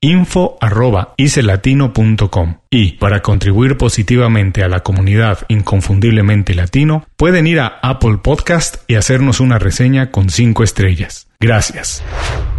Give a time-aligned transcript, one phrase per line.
[0.00, 8.88] info.icelatino.com y para contribuir positivamente a la comunidad inconfundiblemente latino pueden ir a Apple Podcast
[8.88, 11.26] y hacernos una reseña con 5 estrellas.
[11.40, 12.04] Gracias.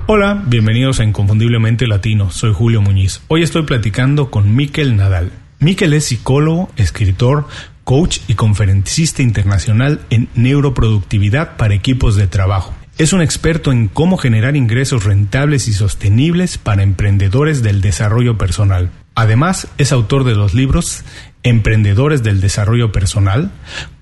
[0.08, 3.22] Hola, bienvenidos a Inconfundiblemente Latino, soy Julio Muñiz.
[3.28, 5.32] Hoy estoy platicando con Miquel Nadal.
[5.60, 7.48] Miquel es psicólogo, escritor,
[7.84, 12.74] coach y conferencista internacional en neuroproductividad para equipos de trabajo.
[13.00, 18.92] Es un experto en cómo generar ingresos rentables y sostenibles para emprendedores del desarrollo personal.
[19.16, 21.06] Además, es autor de los libros
[21.42, 23.52] Emprendedores del Desarrollo Personal,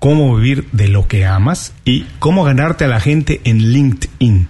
[0.00, 4.48] Cómo vivir de lo que amas y Cómo ganarte a la gente en LinkedIn.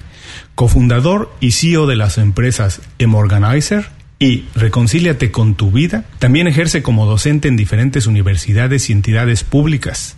[0.54, 7.06] Cofundador y CEO de las empresas Emorganizer, y Reconcíliate con tu vida también ejerce como
[7.06, 10.16] docente en diferentes universidades y entidades públicas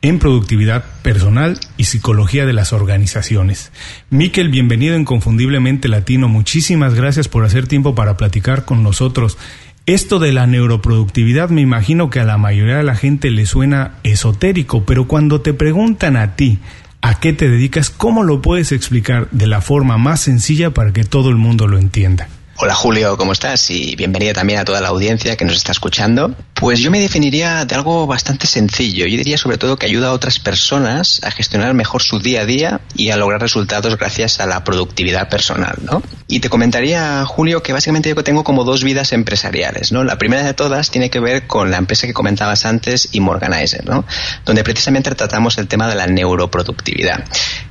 [0.00, 3.70] en productividad personal y psicología de las organizaciones.
[4.08, 6.28] Miquel, bienvenido Inconfundiblemente Latino.
[6.28, 9.36] Muchísimas gracias por hacer tiempo para platicar con nosotros.
[9.84, 13.96] Esto de la neuroproductividad me imagino que a la mayoría de la gente le suena
[14.02, 16.58] esotérico, pero cuando te preguntan a ti
[17.02, 21.04] a qué te dedicas, ¿cómo lo puedes explicar de la forma más sencilla para que
[21.04, 22.28] todo el mundo lo entienda?
[22.64, 23.70] Hola Julio, ¿cómo estás?
[23.70, 26.32] Y bienvenido también a toda la audiencia que nos está escuchando.
[26.54, 29.04] Pues yo me definiría de algo bastante sencillo.
[29.04, 32.46] Yo diría sobre todo que ayuda a otras personas a gestionar mejor su día a
[32.46, 36.04] día y a lograr resultados gracias a la productividad personal, ¿no?
[36.28, 40.04] Y te comentaría, Julio, que básicamente yo tengo como dos vidas empresariales, ¿no?
[40.04, 44.04] La primera de todas tiene que ver con la empresa que comentabas antes, Immorganizer, ¿no?
[44.44, 47.24] Donde precisamente tratamos el tema de la neuroproductividad.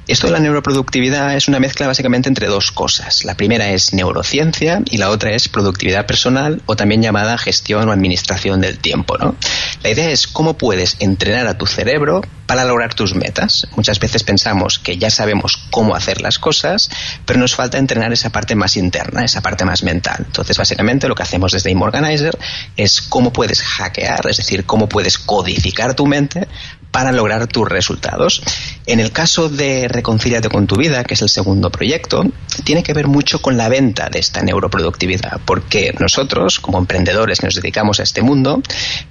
[0.05, 3.23] Esto de la neuroproductividad es una mezcla básicamente entre dos cosas.
[3.23, 7.91] La primera es neurociencia y la otra es productividad personal o también llamada gestión o
[7.91, 9.17] administración del tiempo.
[9.17, 9.35] ¿no?
[9.83, 13.67] La idea es cómo puedes entrenar a tu cerebro para lograr tus metas.
[13.77, 16.89] Muchas veces pensamos que ya sabemos cómo hacer las cosas,
[17.25, 20.17] pero nos falta entrenar esa parte más interna, esa parte más mental.
[20.25, 22.37] Entonces, básicamente lo que hacemos desde Immorganizer
[22.75, 26.47] es cómo puedes hackear, es decir, cómo puedes codificar tu mente
[26.91, 28.41] para lograr tus resultados.
[28.85, 32.25] En el caso de Reconcíliate con tu vida, que es el segundo proyecto,
[32.63, 37.47] tiene que ver mucho con la venta de esta neuroproductividad, porque nosotros, como emprendedores que
[37.47, 38.61] nos dedicamos a este mundo,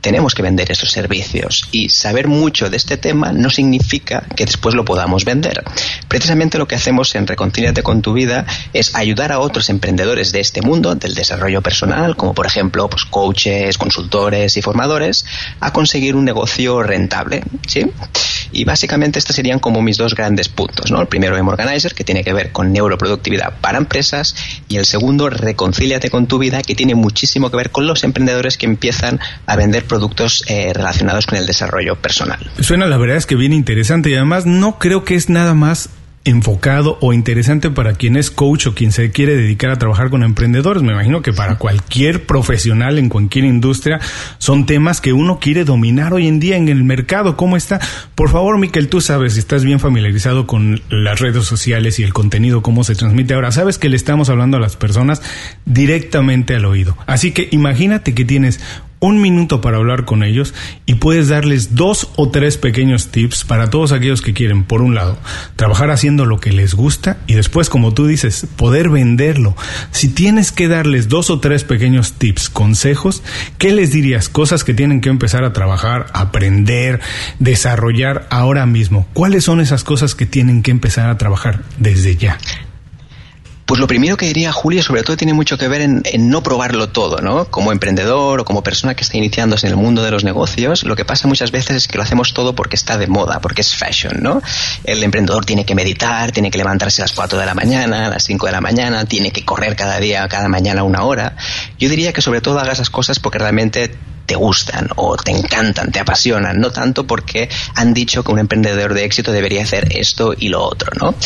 [0.01, 4.75] tenemos que vender esos servicios y saber mucho de este tema no significa que después
[4.75, 5.65] lo podamos vender.
[6.09, 10.41] Precisamente lo que hacemos en Reconcíliate con tu vida es ayudar a otros emprendedores de
[10.41, 15.25] este mundo, del desarrollo personal, como por ejemplo pues, coaches, consultores y formadores,
[15.61, 17.87] a conseguir un negocio rentable ¿sí?
[18.53, 21.01] Y básicamente estos serían como mis dos grandes puntos, ¿no?
[21.01, 24.35] El primero, M-Organizer, que tiene que ver con neuroproductividad para empresas,
[24.69, 28.57] y el segundo, Reconcíliate con tu vida, que tiene muchísimo que ver con los emprendedores
[28.57, 32.39] que empiezan a vender productos eh, relacionados con el desarrollo personal.
[32.61, 35.91] Suena la verdad es que bien interesante y además no creo que es nada más
[36.25, 40.23] enfocado o interesante para quien es coach o quien se quiere dedicar a trabajar con
[40.23, 40.83] emprendedores.
[40.83, 44.01] Me imagino que para cualquier profesional en cualquier industria
[44.39, 47.37] son temas que uno quiere dominar hoy en día en el mercado.
[47.37, 47.81] ¿Cómo está?
[48.15, 52.13] Por favor, Miquel, tú sabes, si estás bien familiarizado con las redes sociales y el
[52.13, 53.51] contenido, cómo se transmite ahora.
[53.51, 55.23] Sabes que le estamos hablando a las personas
[55.65, 56.99] directamente al oído.
[57.07, 58.61] Así que imagínate que tienes
[59.01, 60.55] un minuto para hablar con ellos
[60.87, 64.95] y puedes darles dos o tres pequeños tips para todos aquellos que quieren, por un
[64.95, 65.19] lado,
[65.57, 69.57] trabajar haciendo lo que les gusta y después, como tú dices, poder venderlo.
[69.91, 73.23] Si tienes que darles dos o tres pequeños tips, consejos,
[73.59, 74.29] ¿qué les dirías?
[74.29, 77.01] Cosas que tienen que empezar a trabajar, aprender,
[77.39, 79.07] desarrollar ahora mismo.
[79.15, 82.39] ¿Cuáles son esas cosas que tienen que empezar a trabajar desde ya?
[83.71, 86.89] Pues lo primero que diría Julio, sobre todo, tiene mucho que ver en, no probarlo
[86.89, 87.45] todo, ¿no?
[87.45, 90.97] Como emprendedor o como persona que está iniciándose en el mundo de los negocios, lo
[90.97, 93.77] que pasa muchas veces es que lo hacemos todo porque está de moda, porque es
[93.77, 94.43] fashion, ¿no?
[94.83, 98.11] El emprendedor tiene que meditar, tiene que levantarse a las 4 de la mañana, a
[98.11, 101.37] las 5 de la mañana, tiene que correr cada día, cada mañana una hora.
[101.79, 103.95] Yo diría que sobre todo hagas esas cosas porque realmente
[104.31, 108.95] te gustan o te encantan, te apasionan, no tanto porque han dicho que un emprendedor
[108.95, 111.17] de éxito debería hacer esto y lo otro, ¿no?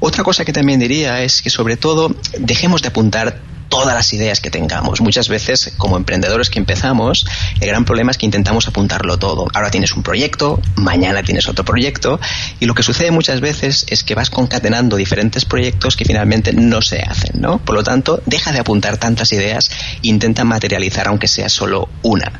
[0.00, 3.40] Otra cosa que también diría es que sobre todo dejemos de apuntar
[3.70, 5.00] todas las ideas que tengamos.
[5.00, 7.24] Muchas veces, como emprendedores que empezamos,
[7.60, 9.46] el gran problema es que intentamos apuntarlo todo.
[9.54, 12.20] Ahora tienes un proyecto, mañana tienes otro proyecto,
[12.58, 16.82] y lo que sucede muchas veces es que vas concatenando diferentes proyectos que finalmente no
[16.82, 17.58] se hacen, ¿no?
[17.58, 19.70] Por lo tanto, deja de apuntar tantas ideas
[20.02, 22.32] e intenta materializar aunque sea solo una.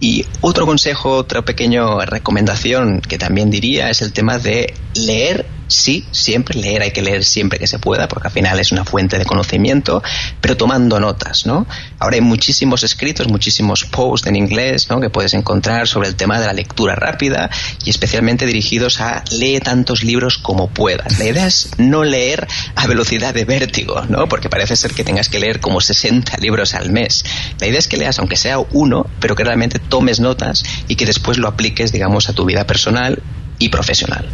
[0.00, 6.04] Y otro consejo, otra pequeña recomendación que también diría es el tema de leer sí,
[6.10, 9.18] siempre leer, hay que leer siempre que se pueda, porque al final es una fuente
[9.18, 10.02] de conocimiento,
[10.40, 11.66] pero tomando notas, ¿no?
[11.98, 15.00] Ahora hay muchísimos escritos, muchísimos posts en inglés, ¿no?
[15.00, 17.50] Que puedes encontrar sobre el tema de la lectura rápida
[17.84, 21.18] y especialmente dirigidos a lee tantos libros como puedas.
[21.18, 22.46] La idea es no leer
[22.76, 24.28] a velocidad de vértigo, ¿no?
[24.28, 27.24] Porque parece ser que tengas que leer como 60 libros al mes.
[27.58, 31.06] La idea es que leas, aunque sea uno, pero que realmente tomes notas y que
[31.06, 33.22] después lo apliques, digamos, a tu vida personal
[33.58, 34.28] y profesional.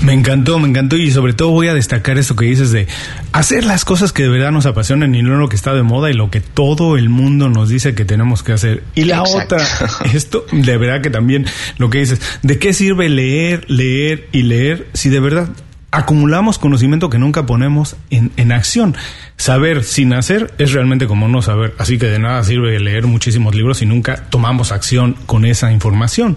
[0.00, 2.86] Me encantó, me encantó y sobre todo voy a destacar eso que dices de
[3.32, 6.10] hacer las cosas que de verdad nos apasionan y no lo que está de moda
[6.10, 8.82] y lo que todo el mundo nos dice que tenemos que hacer.
[8.94, 9.66] Y la otra,
[10.12, 11.46] esto de verdad que también
[11.78, 15.48] lo que dices, ¿de qué sirve leer, leer y leer si de verdad
[15.96, 18.96] acumulamos conocimiento que nunca ponemos en, en acción?
[19.36, 23.54] Saber sin hacer es realmente como no saber, así que de nada sirve leer muchísimos
[23.54, 26.36] libros si nunca tomamos acción con esa información.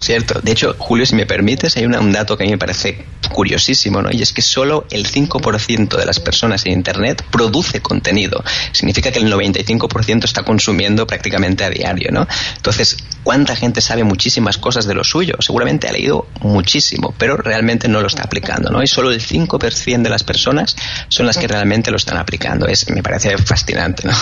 [0.00, 0.40] Cierto.
[0.40, 4.02] De hecho, Julio, si me permites, hay un dato que a mí me parece curiosísimo,
[4.02, 4.10] ¿no?
[4.10, 8.42] Y es que solo el 5% de las personas en Internet produce contenido.
[8.72, 12.26] Significa que el 95% está consumiendo prácticamente a diario, ¿no?
[12.56, 15.34] Entonces, ¿cuánta gente sabe muchísimas cosas de lo suyo?
[15.40, 18.82] Seguramente ha leído muchísimo, pero realmente no lo está aplicando, ¿no?
[18.82, 20.76] Y solo el 5% de las personas
[21.08, 22.66] son las que realmente lo están aplicando.
[22.66, 24.14] Es, me parece fascinante, ¿no?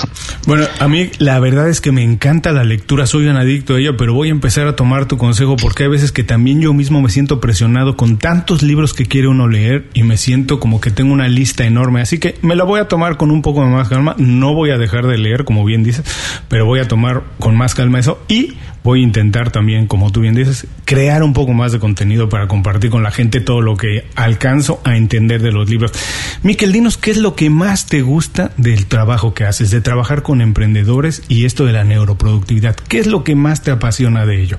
[0.46, 3.78] Bueno, a mí la verdad es que me encanta la lectura, soy un adicto a
[3.78, 6.72] ella, pero voy a empezar a tomar tu consejo porque hay veces que también yo
[6.72, 10.80] mismo me siento presionado con tantos libros que quiere uno leer y me siento como
[10.80, 12.00] que tengo una lista enorme.
[12.00, 14.14] Así que me la voy a tomar con un poco de más calma.
[14.16, 16.04] No voy a dejar de leer, como bien dices,
[16.46, 18.52] pero voy a tomar con más calma eso y
[18.84, 22.46] voy a intentar también, como tú bien dices, crear un poco más de contenido para
[22.46, 25.90] compartir con la gente todo lo que alcanzo a entender de los libros.
[26.44, 30.22] Miquel, dinos qué es lo que más te gusta del trabajo que haces, de trabajar
[30.22, 32.76] con emprendedores y esto de la neuroproductividad.
[32.76, 34.58] ¿Qué es lo que más te apasiona de ello?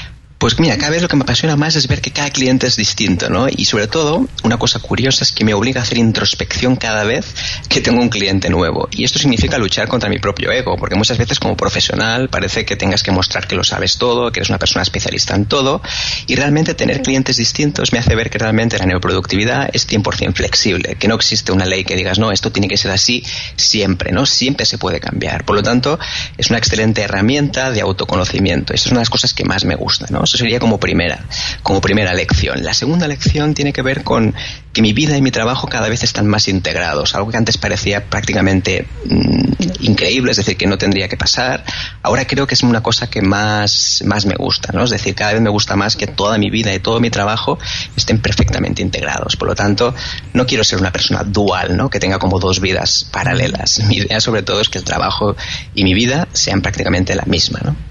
[0.41, 2.75] Pues mira, cada vez lo que me apasiona más es ver que cada cliente es
[2.75, 3.45] distinto, ¿no?
[3.47, 7.35] Y sobre todo, una cosa curiosa es que me obliga a hacer introspección cada vez
[7.69, 8.89] que tengo un cliente nuevo.
[8.89, 12.75] Y esto significa luchar contra mi propio ego, porque muchas veces como profesional parece que
[12.75, 15.83] tengas que mostrar que lo sabes todo, que eres una persona especialista en todo,
[16.25, 20.95] y realmente tener clientes distintos me hace ver que realmente la neoproductividad es 100% flexible,
[20.95, 23.23] que no existe una ley que digas, no, esto tiene que ser así
[23.57, 24.25] siempre, ¿no?
[24.25, 25.45] Siempre se puede cambiar.
[25.45, 25.99] Por lo tanto,
[26.35, 28.73] es una excelente herramienta de autoconocimiento.
[28.73, 30.30] Esa es una de las cosas que más me gusta, ¿no?
[30.31, 31.19] Eso sería como primera,
[31.61, 32.63] como primera lección.
[32.63, 34.33] La segunda lección tiene que ver con
[34.71, 37.15] que mi vida y mi trabajo cada vez están más integrados.
[37.15, 41.65] Algo que antes parecía prácticamente mm, increíble, es decir, que no tendría que pasar.
[42.01, 44.85] Ahora creo que es una cosa que más, más me gusta, ¿no?
[44.85, 47.59] Es decir, cada vez me gusta más que toda mi vida y todo mi trabajo
[47.97, 49.35] estén perfectamente integrados.
[49.35, 49.93] Por lo tanto,
[50.31, 51.89] no quiero ser una persona dual, ¿no?
[51.89, 53.81] Que tenga como dos vidas paralelas.
[53.81, 55.35] Mi idea sobre todo es que el trabajo
[55.75, 57.90] y mi vida sean prácticamente la misma, ¿no?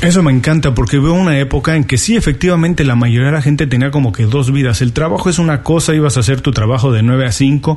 [0.00, 3.42] Eso me encanta porque veo una época en que sí, efectivamente, la mayoría de la
[3.42, 4.80] gente tenía como que dos vidas.
[4.80, 7.76] El trabajo es una cosa, ibas a hacer tu trabajo de 9 a 5,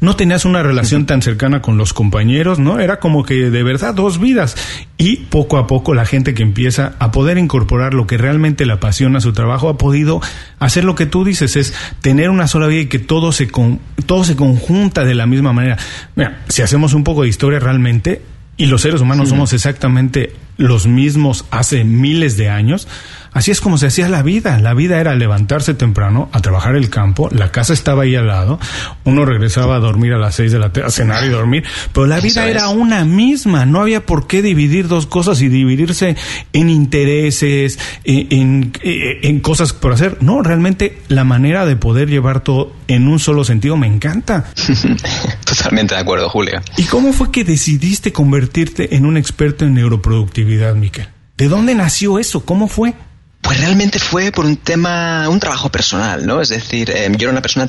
[0.00, 2.78] no tenías una relación tan cercana con los compañeros, ¿no?
[2.78, 4.54] Era como que de verdad dos vidas.
[4.98, 8.74] Y poco a poco la gente que empieza a poder incorporar lo que realmente le
[8.74, 10.20] apasiona a su trabajo ha podido
[10.58, 13.80] hacer lo que tú dices, es tener una sola vida y que todo se, con,
[14.04, 15.78] todo se conjunta de la misma manera.
[16.16, 18.20] Mira, si hacemos un poco de historia realmente,
[18.58, 22.88] y los seres humanos somos exactamente los mismos hace miles de años,
[23.32, 24.58] Así es como se hacía la vida.
[24.58, 28.58] La vida era levantarse temprano, a trabajar el campo, la casa estaba ahí al lado,
[29.04, 32.06] uno regresaba a dormir a las seis de la tarde, a cenar y dormir, pero
[32.06, 33.64] la vida era una misma.
[33.66, 36.16] No había por qué dividir dos cosas y dividirse
[36.52, 40.18] en intereses, en, en cosas por hacer.
[40.20, 44.44] No, realmente la manera de poder llevar todo en un solo sentido me encanta.
[45.44, 46.60] Totalmente de acuerdo, Julio.
[46.76, 51.08] ¿Y cómo fue que decidiste convertirte en un experto en neuroproductividad, Miquel?
[51.36, 52.44] ¿De dónde nació eso?
[52.44, 52.94] ¿Cómo fue?
[53.42, 56.40] Pues realmente fue por un tema, un trabajo personal, ¿no?
[56.40, 57.66] Es decir, eh, yo era una persona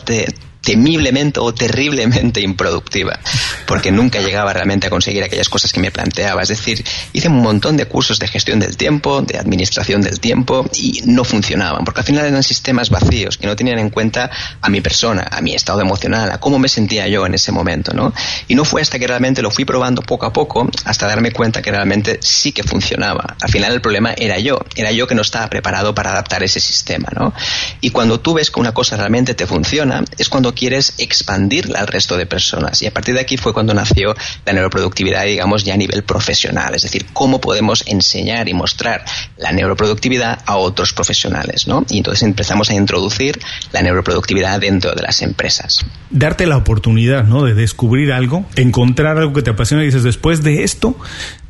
[0.64, 3.20] temiblemente o terriblemente improductiva,
[3.68, 6.42] porque nunca llegaba realmente a conseguir aquellas cosas que me planteaba.
[6.42, 10.66] Es decir, hice un montón de cursos de gestión del tiempo, de administración del tiempo,
[10.74, 14.70] y no funcionaban, porque al final eran sistemas vacíos que no tenían en cuenta a
[14.70, 18.14] mi persona, a mi estado emocional, a cómo me sentía yo en ese momento, ¿no?
[18.48, 21.62] Y no fue hasta que realmente lo fui probando poco a poco hasta darme cuenta
[21.62, 23.36] que realmente sí que funcionaba.
[23.42, 26.62] Al final el problema era yo, era yo que no estaba preparado para adaptar ese
[26.62, 27.34] sistema, ¿no?
[27.82, 31.88] Y cuando tú ves que una cosa realmente te funciona, es cuando quieres expandirla al
[31.88, 32.82] resto de personas.
[32.82, 36.76] Y a partir de aquí fue cuando nació la neuroproductividad, digamos, ya a nivel profesional.
[36.76, 39.04] Es decir, cómo podemos enseñar y mostrar
[39.38, 41.86] la neuroproductividad a otros profesionales, ¿no?
[41.90, 43.40] Y entonces empezamos a introducir
[43.72, 45.86] la neuroproductividad dentro de las empresas.
[46.10, 47.44] Darte la oportunidad, ¿no?
[47.44, 50.96] De descubrir algo, encontrar algo que te apasiona y dices, después de esto,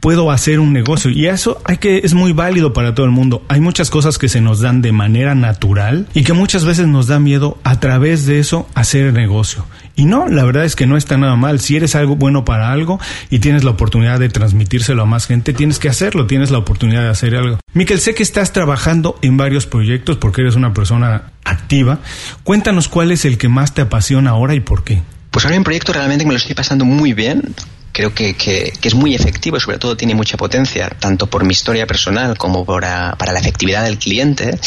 [0.03, 1.09] puedo hacer un negocio.
[1.09, 3.41] Y eso hay que, es muy válido para todo el mundo.
[3.47, 7.07] Hay muchas cosas que se nos dan de manera natural y que muchas veces nos
[7.07, 9.65] da miedo a través de eso hacer el negocio.
[9.95, 11.61] Y no, la verdad es que no está nada mal.
[11.61, 15.53] Si eres algo bueno para algo y tienes la oportunidad de transmitírselo a más gente,
[15.53, 17.59] tienes que hacerlo, tienes la oportunidad de hacer algo.
[17.73, 21.99] Miquel, sé que estás trabajando en varios proyectos porque eres una persona activa.
[22.43, 25.01] Cuéntanos cuál es el que más te apasiona ahora y por qué.
[25.31, 27.55] Pues ahora un proyecto realmente me lo estoy pasando muy bien
[27.93, 31.45] creo que, que, que, es muy efectivo y sobre todo tiene mucha potencia, tanto por
[31.45, 34.59] mi historia personal como para, para la efectividad del cliente.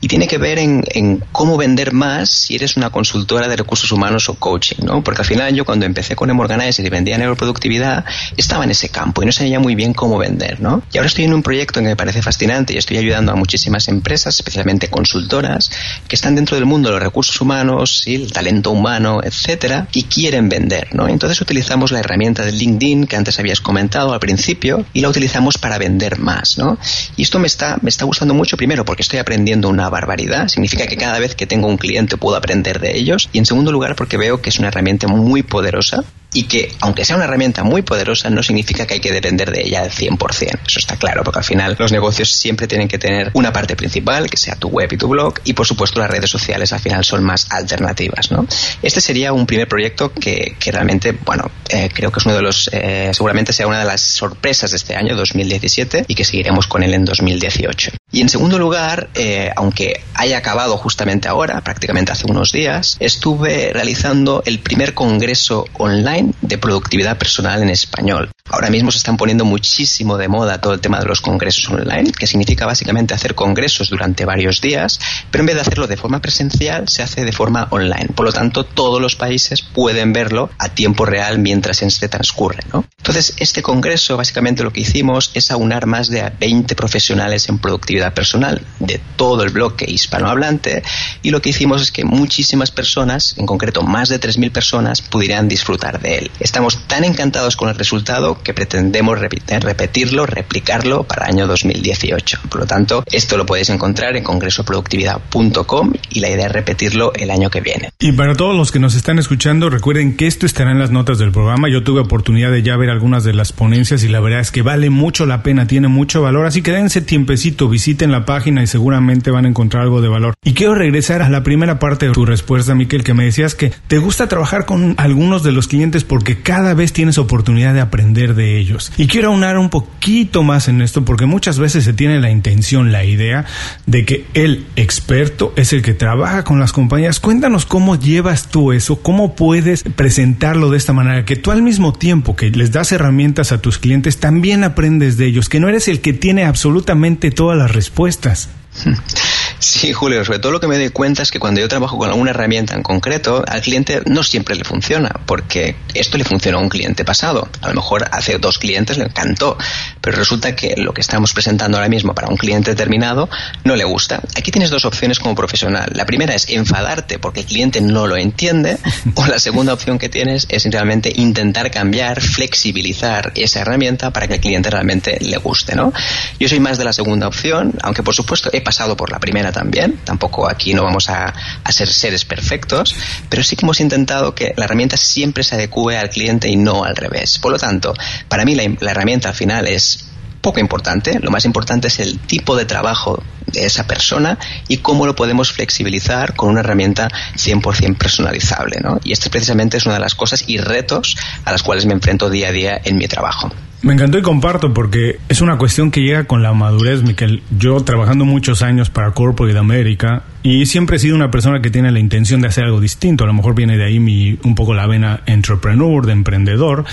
[0.00, 3.90] Y tiene que ver en, en, cómo vender más si eres una consultora de recursos
[3.90, 5.02] humanos o coaching, ¿no?
[5.02, 8.04] Porque al final yo cuando empecé con Emorganizer y vendía neuroproductividad,
[8.36, 10.82] estaba en ese campo y no sabía muy bien cómo vender, ¿no?
[10.92, 13.88] Y ahora estoy en un proyecto que me parece fascinante y estoy ayudando a muchísimas
[13.88, 15.70] empresas, especialmente consultoras,
[16.08, 18.16] que están dentro del mundo de los recursos humanos, ¿sí?
[18.16, 21.08] el talento humano, etcétera, y quieren vender, ¿no?
[21.08, 25.76] Entonces utilizamos la herramienta del Que antes habías comentado al principio y la utilizamos para
[25.78, 26.78] vender más, ¿no?
[27.16, 30.86] Y esto me está, me está gustando mucho primero porque estoy aprendiendo una barbaridad, significa
[30.86, 33.96] que cada vez que tengo un cliente puedo aprender de ellos y en segundo lugar
[33.96, 36.04] porque veo que es una herramienta muy poderosa
[36.34, 39.62] y que, aunque sea una herramienta muy poderosa, no significa que hay que depender de
[39.62, 40.60] ella al 100%.
[40.66, 44.28] Eso está claro, porque al final los negocios siempre tienen que tener una parte principal,
[44.28, 47.04] que sea tu web y tu blog, y por supuesto las redes sociales al final
[47.04, 48.30] son más alternativas.
[48.32, 48.46] ¿no?
[48.82, 52.42] Este sería un primer proyecto que, que realmente, bueno, eh, creo que es uno de
[52.42, 56.66] los, eh, seguramente sea una de las sorpresas de este año, 2017, y que seguiremos
[56.66, 57.92] con él en 2018.
[58.14, 63.72] Y en segundo lugar, eh, aunque haya acabado justamente ahora, prácticamente hace unos días, estuve
[63.72, 68.30] realizando el primer congreso online de productividad personal en español.
[68.50, 72.12] Ahora mismo se están poniendo muchísimo de moda todo el tema de los congresos online,
[72.12, 76.20] que significa básicamente hacer congresos durante varios días, pero en vez de hacerlo de forma
[76.20, 78.10] presencial, se hace de forma online.
[78.14, 82.60] Por lo tanto, todos los países pueden verlo a tiempo real mientras se transcurre.
[82.72, 82.84] ¿no?
[82.98, 88.03] Entonces, este congreso, básicamente lo que hicimos es aunar más de 20 profesionales en productividad
[88.12, 90.82] personal de todo el bloque hispanohablante
[91.22, 95.48] y lo que hicimos es que muchísimas personas, en concreto más de 3.000 personas, pudieran
[95.48, 96.30] disfrutar de él.
[96.40, 102.40] Estamos tan encantados con el resultado que pretendemos repetirlo, replicarlo para el año 2018.
[102.48, 107.30] Por lo tanto, esto lo podéis encontrar en congresoproductividad.com y la idea es repetirlo el
[107.30, 107.90] año que viene.
[107.98, 111.18] Y para todos los que nos están escuchando, recuerden que esto estará en las notas
[111.18, 111.68] del programa.
[111.68, 114.62] Yo tuve oportunidad de ya ver algunas de las ponencias y la verdad es que
[114.62, 116.46] vale mucho la pena, tiene mucho valor.
[116.46, 120.34] Así que dense tiempecito, visiten la página y seguramente van a encontrar algo de valor.
[120.44, 123.72] Y quiero regresar a la primera parte de tu respuesta, Miquel, que me decías que
[123.88, 128.34] te gusta trabajar con algunos de los clientes porque cada vez tienes oportunidad de aprender
[128.34, 128.92] de ellos.
[128.96, 132.92] Y quiero aunar un poquito más en esto porque muchas veces se tiene la intención,
[132.92, 133.44] la idea
[133.86, 137.20] de que el experto es el que trabaja con las compañías.
[137.20, 141.92] Cuéntanos cómo llevas tú eso, cómo puedes presentarlo de esta manera, que tú al mismo
[141.92, 145.88] tiempo que les das herramientas a tus clientes, también aprendes de ellos, que no eres
[145.88, 148.48] el que tiene absolutamente todas las respuestas.
[149.58, 152.08] Sí, Julio, sobre todo lo que me doy cuenta es que cuando yo trabajo con
[152.08, 156.60] alguna herramienta en concreto, al cliente no siempre le funciona, porque esto le funcionó a
[156.60, 157.48] un cliente pasado.
[157.60, 159.56] A lo mejor hace dos clientes le encantó,
[160.00, 163.28] pero resulta que lo que estamos presentando ahora mismo para un cliente determinado
[163.64, 164.20] no le gusta.
[164.36, 165.90] Aquí tienes dos opciones como profesional.
[165.94, 168.78] La primera es enfadarte porque el cliente no lo entiende,
[169.14, 174.34] o la segunda opción que tienes es realmente intentar cambiar, flexibilizar esa herramienta para que
[174.34, 175.92] el cliente realmente le guste, ¿no?
[176.38, 179.33] Yo soy más de la segunda opción, aunque por supuesto he pasado por la primera
[179.52, 181.32] también, tampoco aquí no vamos a,
[181.68, 182.94] ser seres perfectos,
[183.28, 186.84] pero sí que hemos intentado que la herramienta siempre se adecue al cliente y no
[186.84, 187.38] al revés.
[187.38, 187.94] Por lo tanto,
[188.28, 190.06] para mí la, la herramienta al final es
[190.40, 194.38] poco importante, lo más importante es el tipo de trabajo de esa persona
[194.68, 198.78] y cómo lo podemos flexibilizar con una herramienta 100% personalizable.
[198.82, 199.00] ¿no?
[199.02, 202.28] Y este precisamente es una de las cosas y retos a las cuales me enfrento
[202.28, 203.50] día a día en mi trabajo.
[203.84, 207.42] Me encantó y comparto porque es una cuestión que llega con la madurez, Miquel.
[207.58, 211.92] Yo trabajando muchos años para Corporate América y siempre he sido una persona que tiene
[211.92, 213.24] la intención de hacer algo distinto.
[213.24, 216.86] A lo mejor viene de ahí mi, un poco la vena entrepreneur, de emprendedor.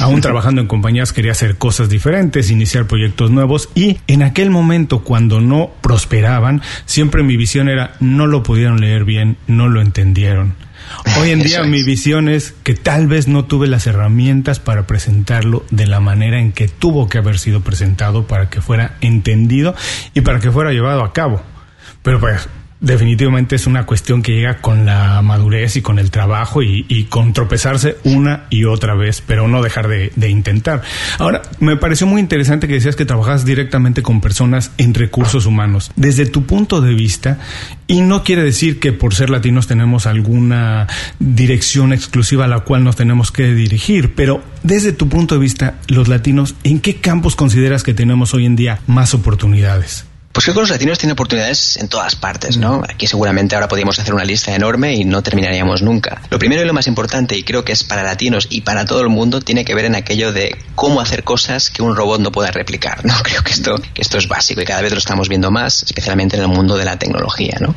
[0.00, 5.00] Aún trabajando en compañías quería hacer cosas diferentes, iniciar proyectos nuevos y en aquel momento
[5.00, 10.54] cuando no prosperaban, siempre mi visión era no lo pudieron leer bien, no lo entendieron
[11.18, 15.64] Hoy en día mi visión es que tal vez no tuve las herramientas para presentarlo
[15.70, 19.74] de la manera en que tuvo que haber sido presentado para que fuera entendido
[20.14, 21.42] y para que fuera llevado a cabo.
[22.02, 22.48] Pero pues
[22.80, 27.32] definitivamente es una cuestión que llega con la madurez y con el trabajo y, con
[27.32, 30.82] tropezarse una y otra vez, pero no dejar de, de, intentar.
[31.18, 35.90] Ahora, me pareció muy interesante que decías que trabajas directamente con personas en recursos humanos.
[35.96, 37.38] Desde tu punto de vista,
[37.86, 40.86] y no quiere decir que por ser latinos tenemos alguna
[41.18, 45.74] dirección exclusiva a la cual nos tenemos que dirigir, pero desde tu punto de vista,
[45.88, 50.07] los latinos, ¿en qué campos consideras que tenemos hoy en día más oportunidades?
[50.38, 52.84] Pues creo que los latinos tienen oportunidades en todas partes, ¿no?
[52.88, 56.22] Aquí seguramente ahora podríamos hacer una lista enorme y no terminaríamos nunca.
[56.30, 59.00] Lo primero y lo más importante, y creo que es para latinos y para todo
[59.00, 62.30] el mundo, tiene que ver en aquello de cómo hacer cosas que un robot no
[62.30, 63.14] pueda replicar, ¿no?
[63.24, 66.36] Creo que esto, que esto es básico y cada vez lo estamos viendo más, especialmente
[66.36, 67.74] en el mundo de la tecnología, ¿no?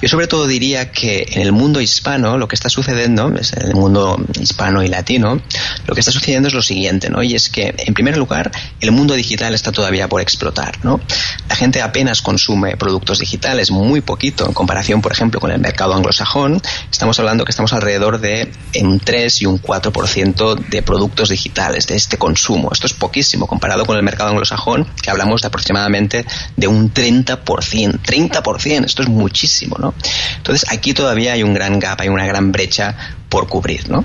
[0.00, 3.74] Yo sobre todo diría que en el mundo hispano lo que está sucediendo, en el
[3.74, 5.40] mundo hispano y latino,
[5.86, 7.22] lo que está sucediendo es lo siguiente, ¿no?
[7.22, 8.50] Y es que, en primer lugar,
[8.80, 11.00] el mundo digital está todavía por explotar, ¿no?
[11.48, 15.94] La gente apenas consume productos digitales, muy poquito, en comparación, por ejemplo, con el mercado
[15.94, 16.62] anglosajón.
[16.90, 18.50] Estamos hablando que estamos alrededor de
[18.80, 22.70] un 3 y un 4% de productos digitales, de este consumo.
[22.72, 26.24] Esto es poquísimo comparado con el mercado anglosajón, que hablamos de aproximadamente
[26.56, 28.00] de un 30%.
[28.00, 29.87] 30%, esto es muchísimo, ¿no?
[30.36, 32.96] Entonces aquí todavía hay un gran gap, hay una gran brecha
[33.28, 34.04] por cubrir, ¿no?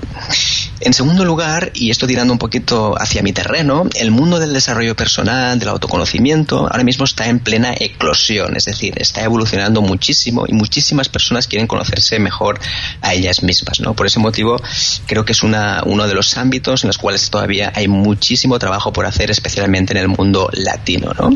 [0.80, 4.94] En segundo lugar, y esto tirando un poquito hacia mi terreno, el mundo del desarrollo
[4.94, 10.52] personal, del autoconocimiento, ahora mismo está en plena eclosión, es decir, está evolucionando muchísimo y
[10.52, 12.58] muchísimas personas quieren conocerse mejor
[13.00, 13.94] a ellas mismas, ¿no?
[13.94, 14.60] Por ese motivo,
[15.06, 18.92] creo que es una, uno de los ámbitos en los cuales todavía hay muchísimo trabajo
[18.92, 21.30] por hacer, especialmente en el mundo latino, ¿no?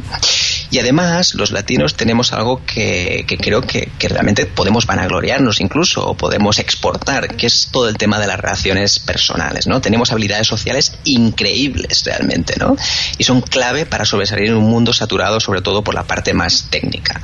[0.70, 6.06] Y además, los latinos tenemos algo que, que creo que, que realmente podemos vanagloriarnos incluso,
[6.06, 9.80] o podemos exportar, que es todo el tema de las relaciones personales, ¿no?
[9.82, 12.76] Tenemos habilidades sociales increíbles realmente, ¿no?
[13.18, 16.68] Y son clave para sobresalir en un mundo saturado sobre todo por la parte más
[16.70, 17.20] técnica.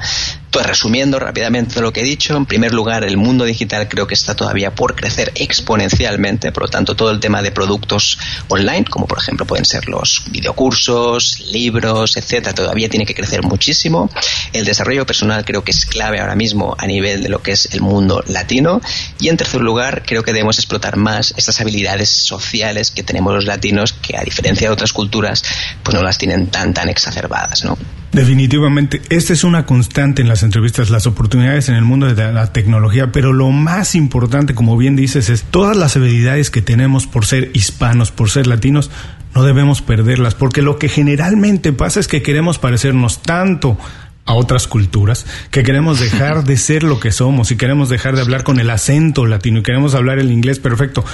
[0.54, 4.14] Pues resumiendo rápidamente lo que he dicho, en primer lugar, el mundo digital creo que
[4.14, 9.08] está todavía por crecer exponencialmente, por lo tanto, todo el tema de productos online, como
[9.08, 14.08] por ejemplo pueden ser los videocursos, libros, etcétera, todavía tiene que crecer muchísimo.
[14.52, 17.70] El desarrollo personal creo que es clave ahora mismo a nivel de lo que es
[17.72, 18.80] el mundo latino.
[19.18, 23.44] Y en tercer lugar, creo que debemos explotar más estas habilidades sociales que tenemos los
[23.46, 25.42] latinos, que a diferencia de otras culturas,
[25.82, 27.76] pues no las tienen tan tan exacerbadas, ¿no?
[28.14, 32.52] Definitivamente, esta es una constante en las entrevistas, las oportunidades en el mundo de la
[32.52, 37.26] tecnología, pero lo más importante, como bien dices, es todas las habilidades que tenemos por
[37.26, 38.92] ser hispanos, por ser latinos,
[39.34, 43.76] no debemos perderlas, porque lo que generalmente pasa es que queremos parecernos tanto
[44.26, 48.22] a otras culturas, que queremos dejar de ser lo que somos y queremos dejar de
[48.22, 51.04] hablar con el acento latino y queremos hablar el inglés perfecto.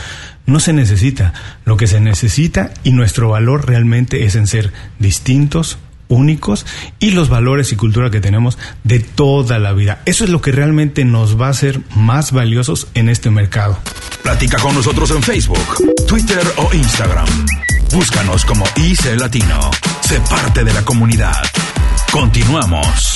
[0.44, 1.32] No se necesita.
[1.64, 5.78] Lo que se necesita y nuestro valor realmente es en ser distintos,
[6.10, 6.66] únicos
[6.98, 10.02] y los valores y cultura que tenemos de toda la vida.
[10.04, 13.78] Eso es lo que realmente nos va a hacer más valiosos en este mercado.
[14.22, 17.26] Platica con nosotros en Facebook, Twitter o Instagram.
[17.92, 19.70] Búscanos como IC Latino.
[20.02, 21.42] Sé parte de la comunidad.
[22.12, 23.14] Continuamos.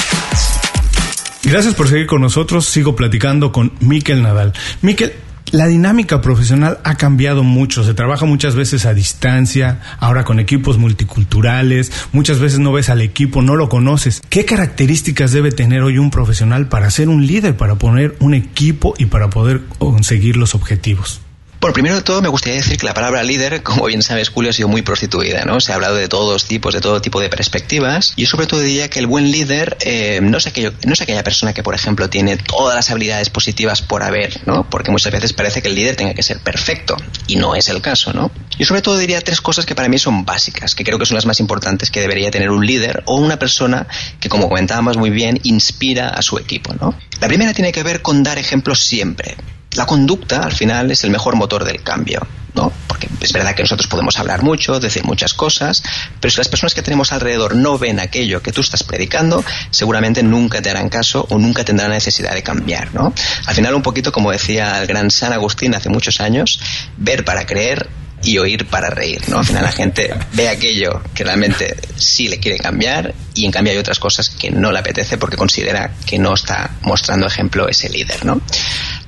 [1.44, 2.64] Gracias por seguir con nosotros.
[2.64, 4.54] Sigo platicando con Miquel Nadal.
[4.80, 5.12] Miquel,
[5.54, 10.78] la dinámica profesional ha cambiado mucho, se trabaja muchas veces a distancia, ahora con equipos
[10.78, 14.20] multiculturales, muchas veces no ves al equipo, no lo conoces.
[14.28, 18.94] ¿Qué características debe tener hoy un profesional para ser un líder, para poner un equipo
[18.98, 21.20] y para poder conseguir los objetivos?
[21.64, 24.50] Bueno, primero de todo me gustaría decir que la palabra líder, como bien sabes, Julio,
[24.50, 25.60] ha sido muy prostituida, ¿no?
[25.60, 28.12] Se ha hablado de todos tipos, de todo tipo de perspectivas.
[28.16, 31.00] Y yo sobre todo diría que el buen líder eh, no, es aquello, no es
[31.00, 34.68] aquella persona que, por ejemplo, tiene todas las habilidades positivas por haber, ¿no?
[34.68, 36.98] Porque muchas veces parece que el líder tenga que ser perfecto.
[37.28, 38.30] Y no es el caso, ¿no?
[38.58, 41.14] Yo sobre todo diría tres cosas que para mí son básicas, que creo que son
[41.14, 43.86] las más importantes que debería tener un líder o una persona
[44.20, 46.94] que, como comentábamos muy bien, inspira a su equipo, ¿no?
[47.22, 49.38] La primera tiene que ver con dar ejemplos siempre
[49.74, 52.72] la conducta al final es el mejor motor del cambio, ¿no?
[52.86, 55.82] Porque es verdad que nosotros podemos hablar mucho, decir muchas cosas,
[56.20, 60.22] pero si las personas que tenemos alrededor no ven aquello que tú estás predicando, seguramente
[60.22, 63.12] nunca te harán caso o nunca tendrán necesidad de cambiar, ¿no?
[63.46, 66.60] Al final un poquito como decía el gran San Agustín hace muchos años,
[66.96, 67.88] ver para creer
[68.24, 69.38] y oír para reír, ¿no?
[69.38, 73.72] Al final la gente ve aquello que realmente sí le quiere cambiar y en cambio
[73.72, 77.88] hay otras cosas que no le apetece porque considera que no está mostrando ejemplo ese
[77.90, 78.40] líder, ¿no?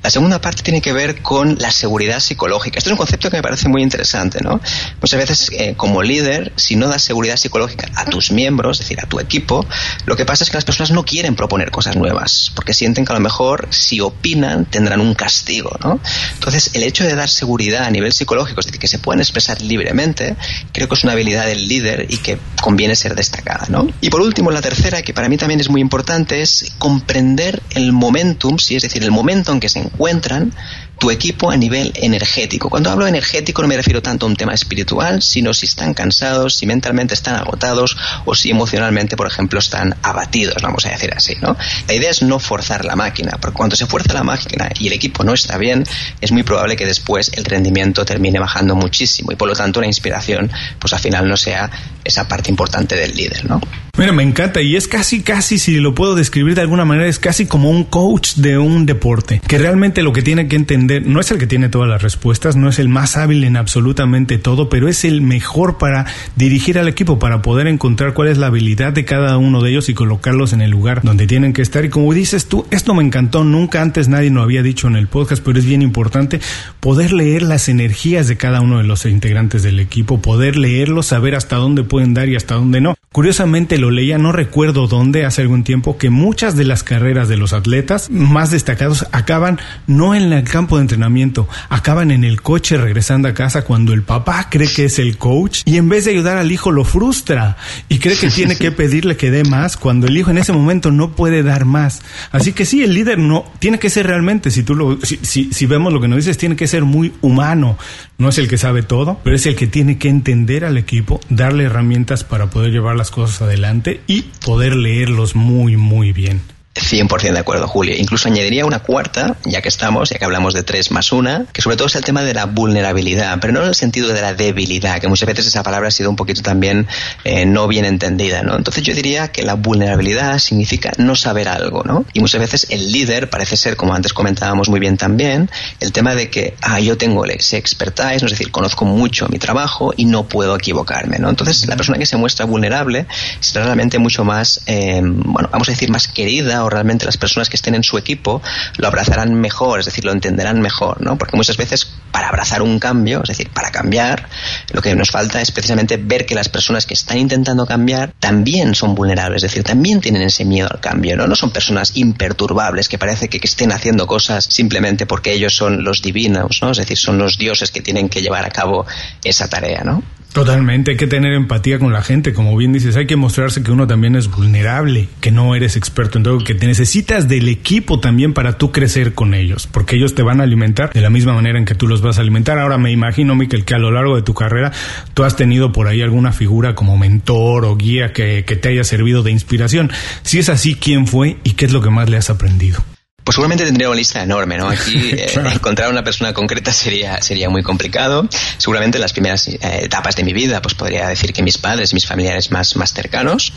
[0.07, 2.77] La segunda parte tiene que ver con la seguridad psicológica.
[2.77, 4.61] Este es un concepto que me parece muy interesante, ¿no?
[5.01, 9.01] Muchas veces, eh, como líder, si no das seguridad psicológica a tus miembros, es decir,
[9.01, 9.65] a tu equipo,
[10.05, 13.11] lo que pasa es que las personas no quieren proponer cosas nuevas, porque sienten que
[13.11, 15.99] a lo mejor si opinan tendrán un castigo, ¿no?
[16.35, 19.61] Entonces, el hecho de dar seguridad a nivel psicológico, es decir, que se pueden expresar
[19.61, 20.37] libremente,
[20.71, 23.89] creo que es una habilidad del líder y que conviene ser destacada, ¿no?
[23.99, 27.91] Y por último, la tercera, que para mí también es muy importante, es comprender el
[27.91, 30.53] momentum, sí, es decir, el momento en que se encuentran
[30.99, 32.69] tu equipo a nivel energético.
[32.69, 36.55] Cuando hablo energético no me refiero tanto a un tema espiritual, sino si están cansados,
[36.55, 41.35] si mentalmente están agotados o si emocionalmente, por ejemplo, están abatidos, vamos a decir así,
[41.41, 41.55] ¿no?
[41.87, 44.93] La idea es no forzar la máquina, porque cuando se fuerza la máquina y el
[44.93, 45.83] equipo no está bien,
[46.21, 49.87] es muy probable que después el rendimiento termine bajando muchísimo y por lo tanto la
[49.87, 51.69] inspiración, pues al final no sea
[52.03, 53.61] esa parte importante del líder, ¿no?
[53.97, 57.17] Mira, me encanta y es casi, casi, si lo puedo describir de alguna manera, es
[57.17, 61.19] casi como un coach de un deporte, que realmente lo que tiene que entender no
[61.19, 64.69] es el que tiene todas las respuestas, no es el más hábil en absolutamente todo,
[64.69, 68.93] pero es el mejor para dirigir al equipo, para poder encontrar cuál es la habilidad
[68.93, 71.85] de cada uno de ellos y colocarlos en el lugar donde tienen que estar.
[71.85, 75.07] Y como dices tú, esto me encantó, nunca antes nadie lo había dicho en el
[75.07, 76.39] podcast, pero es bien importante
[76.79, 81.35] poder leer las energías de cada uno de los integrantes del equipo, poder leerlos, saber
[81.35, 82.95] hasta dónde pueden dar y hasta dónde no.
[83.11, 87.37] Curiosamente lo leía, no recuerdo dónde, hace algún tiempo, que muchas de las carreras de
[87.37, 92.77] los atletas más destacados acaban no en el campo de entrenamiento, acaban en el coche
[92.77, 96.11] regresando a casa cuando el papá cree que es el coach y en vez de
[96.11, 97.57] ayudar al hijo lo frustra
[97.89, 100.91] y cree que tiene que pedirle que dé más cuando el hijo en ese momento
[100.91, 102.01] no puede dar más.
[102.31, 105.51] Así que sí, el líder no tiene que ser realmente, si tú lo, si, si,
[105.51, 107.77] si vemos lo que nos dices, tiene que ser muy humano.
[108.17, 111.19] No es el que sabe todo, pero es el que tiene que entender al equipo,
[111.29, 116.56] darle herramientas para poder llevar las cosas adelante y poder leerlos muy, muy bien.
[116.77, 117.95] 100% de acuerdo, Julio.
[117.97, 121.61] Incluso añadiría una cuarta, ya que estamos, ya que hablamos de tres más una, que
[121.61, 124.33] sobre todo es el tema de la vulnerabilidad, pero no en el sentido de la
[124.33, 126.87] debilidad, que muchas veces esa palabra ha sido un poquito también
[127.23, 128.55] eh, no bien entendida, ¿no?
[128.55, 132.05] Entonces yo diría que la vulnerabilidad significa no saber algo, ¿no?
[132.13, 136.15] Y muchas veces el líder parece ser, como antes comentábamos muy bien también, el tema
[136.15, 140.27] de que, ah, yo tengo ese expertise, es decir, conozco mucho mi trabajo y no
[140.27, 141.29] puedo equivocarme, ¿no?
[141.29, 143.05] Entonces la persona que se muestra vulnerable
[143.39, 147.55] será realmente mucho más, eh, bueno, vamos a decir, más querida realmente las personas que
[147.55, 148.41] estén en su equipo
[148.77, 151.17] lo abrazarán mejor, es decir, lo entenderán mejor, ¿no?
[151.17, 154.27] Porque muchas veces para abrazar un cambio, es decir, para cambiar,
[154.71, 158.75] lo que nos falta es precisamente ver que las personas que están intentando cambiar también
[158.75, 161.27] son vulnerables, es decir, también tienen ese miedo al cambio, ¿no?
[161.27, 165.83] No son personas imperturbables que parece que, que estén haciendo cosas simplemente porque ellos son
[165.83, 166.71] los divinos, ¿no?
[166.71, 168.85] Es decir, son los dioses que tienen que llevar a cabo
[169.23, 170.03] esa tarea, ¿no?
[170.37, 173.71] Totalmente, hay que tener empatía con la gente, como bien dices, hay que mostrarse que
[173.71, 177.99] uno también es vulnerable, que no eres experto en todo, que te necesitas del equipo
[177.99, 181.33] también para tú crecer con ellos, porque ellos te van a alimentar de la misma
[181.33, 182.59] manera en que tú los vas a alimentar.
[182.59, 184.71] Ahora me imagino, Miquel, que a lo largo de tu carrera
[185.15, 188.83] tú has tenido por ahí alguna figura como mentor o guía que, que te haya
[188.83, 189.89] servido de inspiración.
[190.21, 192.83] Si es así, ¿quién fue y qué es lo que más le has aprendido?
[193.27, 194.69] Pues seguramente tendría una lista enorme, ¿no?
[194.69, 198.25] Aquí eh, encontrar una persona concreta sería, sería muy complicado.
[198.57, 201.93] Seguramente en las primeras eh, etapas de mi vida, pues podría decir que mis padres,
[201.93, 203.51] mis familiares más, más cercanos,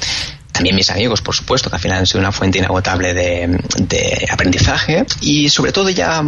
[0.51, 4.29] también mis amigos, por supuesto, que al final han sido una fuente inagotable de, de
[4.29, 6.21] aprendizaje y sobre todo ya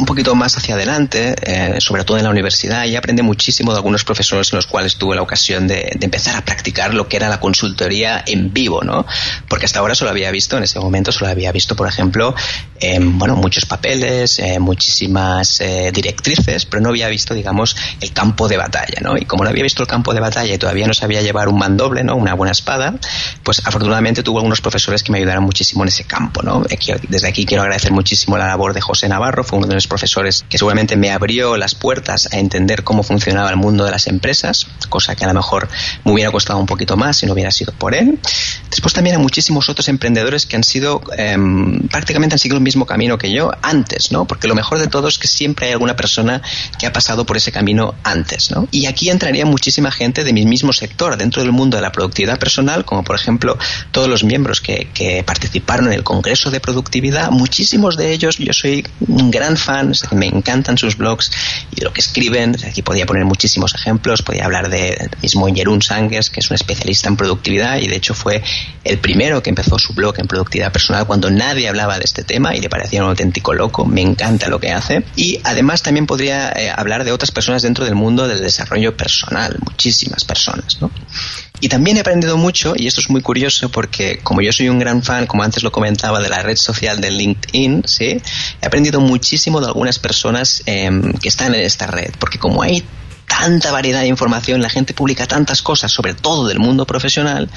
[0.00, 3.76] un poquito más hacia adelante, eh, sobre todo en la universidad, y aprendí muchísimo de
[3.78, 7.16] algunos profesores en los cuales tuve la ocasión de, de, empezar a practicar lo que
[7.16, 9.06] era la consultoría en vivo, ¿no?
[9.48, 12.34] Porque hasta ahora solo había visto, en ese momento solo había visto, por ejemplo,
[12.80, 18.48] eh, bueno, muchos papeles, eh, muchísimas eh, directrices, pero no había visto, digamos, el campo
[18.48, 19.18] de batalla, ¿no?
[19.18, 21.58] Y como no había visto el campo de batalla y todavía no sabía llevar un
[21.58, 22.16] mandoble, ¿no?
[22.16, 22.94] Una buena espada,
[23.42, 26.64] pues afortunadamente tuve algunos profesores que me ayudaron muchísimo en ese campo, ¿no?
[27.08, 30.46] Desde aquí quiero agradecer muchísimo la labor de José Navarro, fue uno de los profesores
[30.48, 34.66] que seguramente me abrió las puertas a entender cómo funcionaba el mundo de las empresas,
[34.88, 35.68] cosa que a lo mejor
[36.04, 38.18] me hubiera costado un poquito más si no hubiera sido por él.
[38.70, 41.36] Después también a muchísimos otros emprendedores que han sido, eh,
[41.90, 44.24] prácticamente han seguido el mismo camino que yo antes, ¿no?
[44.24, 46.40] Porque lo mejor de todo es que siempre hay alguna persona
[46.78, 48.68] que ha pasado por ese camino antes, ¿no?
[48.70, 52.38] Y aquí entraría muchísima gente de mi mismo sector, dentro del mundo de la productividad
[52.38, 53.58] personal, como por ejemplo
[53.90, 58.52] todos los miembros que, que participaron en el Congreso de Productividad, muchísimos de ellos, yo
[58.52, 59.69] soy un gran fan
[60.12, 61.30] me encantan sus blogs
[61.74, 62.56] y lo que escriben.
[62.66, 67.08] Aquí podía poner muchísimos ejemplos, podía hablar de mismo Jerún Sangers, que es un especialista
[67.08, 68.42] en productividad y de hecho fue
[68.84, 72.54] el primero que empezó su blog en productividad personal cuando nadie hablaba de este tema
[72.54, 73.84] y le parecía un auténtico loco.
[73.84, 75.04] Me encanta lo que hace.
[75.16, 79.56] Y además también podría eh, hablar de otras personas dentro del mundo del desarrollo personal,
[79.64, 80.90] muchísimas personas, ¿no?
[81.60, 84.78] Y también he aprendido mucho, y esto es muy curioso porque como yo soy un
[84.78, 88.20] gran fan, como antes lo comentaba, de la red social de LinkedIn, ¿sí?
[88.60, 92.82] he aprendido muchísimo de algunas personas em, que están en esta red, porque como hay
[93.30, 97.48] tanta variedad de información, la gente publica tantas cosas, sobre todo del mundo profesional,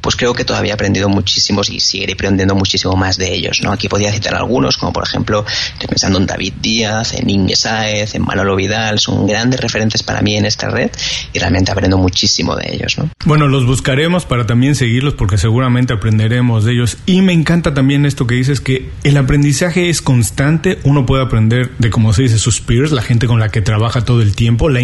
[0.00, 3.60] pues creo que todavía he aprendido muchísimos y seguiré aprendiendo muchísimo más de ellos.
[3.62, 3.70] ¿no?
[3.72, 8.14] Aquí podría citar algunos, como por ejemplo, estoy pensando en David Díaz, en Inge Saez,
[8.14, 10.90] en Manolo Vidal, son grandes referentes para mí en esta red
[11.32, 12.98] y realmente aprendo muchísimo de ellos.
[12.98, 13.08] ¿no?
[13.24, 16.98] Bueno, los buscaremos para también seguirlos porque seguramente aprenderemos de ellos.
[17.06, 21.70] Y me encanta también esto que dices, que el aprendizaje es constante, uno puede aprender
[21.78, 24.68] de, como se dice, sus peers, la gente con la que trabaja todo el tiempo,
[24.68, 24.80] la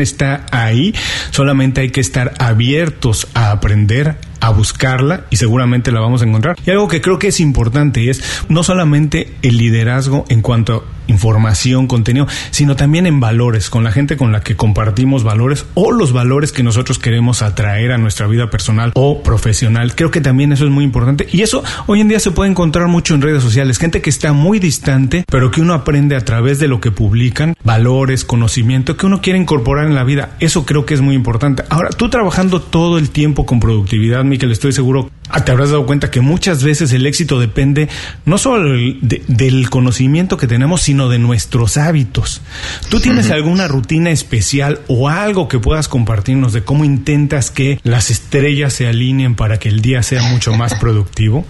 [0.00, 0.94] está ahí,
[1.30, 6.56] solamente hay que estar abiertos a aprender, a buscarla y seguramente la vamos a encontrar.
[6.66, 11.02] Y algo que creo que es importante es no solamente el liderazgo en cuanto a
[11.08, 15.92] información, contenido, sino también en valores, con la gente con la que compartimos valores o
[15.92, 19.94] los valores que nosotros queremos atraer a nuestra vida personal o profesional.
[19.94, 22.88] Creo que también eso es muy importante y eso hoy en día se puede encontrar
[22.88, 26.58] mucho en redes sociales, gente que está muy distante, pero que uno aprende a través
[26.58, 30.36] de lo que publican, valores, conocimiento que uno quiere incorporar en la vida.
[30.40, 31.62] Eso creo que es muy importante.
[31.68, 35.10] Ahora, tú trabajando todo el tiempo con productividad, Miquel, estoy seguro,
[35.44, 37.90] te habrás dado cuenta que muchas veces el éxito depende
[38.24, 42.40] no solo del conocimiento que tenemos, sino de nuestros hábitos.
[42.88, 48.10] ¿Tú tienes alguna rutina especial o algo que puedas compartirnos de cómo intentas que las
[48.10, 51.44] estrellas se alineen para que el día sea mucho más productivo?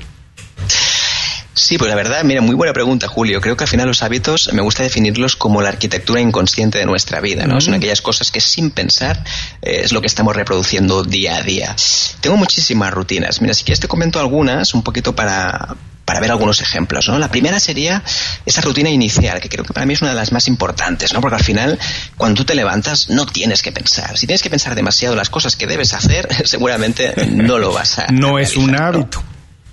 [1.54, 3.40] Sí, pues la verdad, mira, muy buena pregunta, Julio.
[3.40, 7.20] Creo que al final los hábitos me gusta definirlos como la arquitectura inconsciente de nuestra
[7.20, 7.60] vida, ¿no?
[7.60, 9.22] Son aquellas cosas que sin pensar
[9.60, 11.76] eh, es lo que estamos reproduciendo día a día.
[12.20, 13.42] Tengo muchísimas rutinas.
[13.42, 17.08] Mira, si quieres te comento algunas, un poquito para, para ver algunos ejemplos.
[17.08, 17.18] ¿no?
[17.18, 18.02] La primera sería
[18.46, 21.20] esa rutina inicial, que creo que para mí es una de las más importantes, ¿no?
[21.20, 21.78] porque al final,
[22.16, 24.16] cuando tú te levantas, no tienes que pensar.
[24.16, 28.06] Si tienes que pensar demasiado las cosas que debes hacer, seguramente no lo vas a.
[28.06, 29.22] No es un hábito.
[29.22, 29.31] no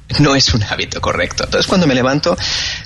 [0.35, 1.43] es un hábito correcto.
[1.45, 2.37] Entonces cuando me levanto,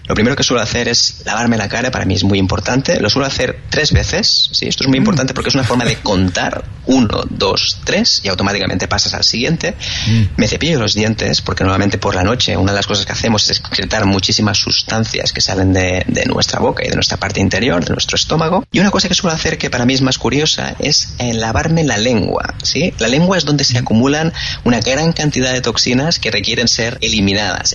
[0.08, 3.00] lo primero que suelo hacer es lavarme la cara, para mí es muy importante.
[3.00, 4.68] Lo suelo hacer tres veces, ¿sí?
[4.68, 5.04] Esto es muy mm.
[5.04, 9.76] importante porque es una forma de contar uno, dos, tres y automáticamente pasas al siguiente.
[10.08, 10.24] Mm.
[10.38, 13.50] Me cepillo los dientes porque normalmente por la noche una de las cosas que hacemos
[13.50, 17.84] es excretar muchísimas sustancias que salen de, de nuestra boca y de nuestra parte interior,
[17.84, 18.66] de nuestro estómago.
[18.72, 21.84] Y una cosa que suelo hacer que para mí es más curiosa es eh, lavarme
[21.84, 22.94] la lengua, ¿sí?
[23.00, 24.34] La lengua es donde se acumulan
[24.64, 27.13] una gran cantidad de toxinas que requieren ser eliminadas.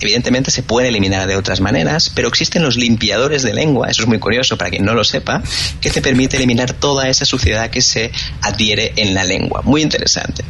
[0.01, 4.07] Evidentemente se puede eliminar de otras maneras, pero existen los limpiadores de lengua, eso es
[4.07, 5.41] muy curioso para quien no lo sepa,
[5.81, 9.61] que te permite eliminar toda esa suciedad que se adhiere en la lengua.
[9.63, 10.43] Muy interesante.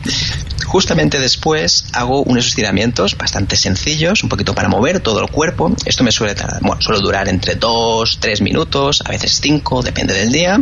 [0.65, 5.75] Justamente después hago unos estiramientos bastante sencillos, un poquito para mover todo el cuerpo.
[5.86, 10.32] Esto me suele, bueno, suele durar entre 2, 3 minutos, a veces 5, depende del
[10.32, 10.62] día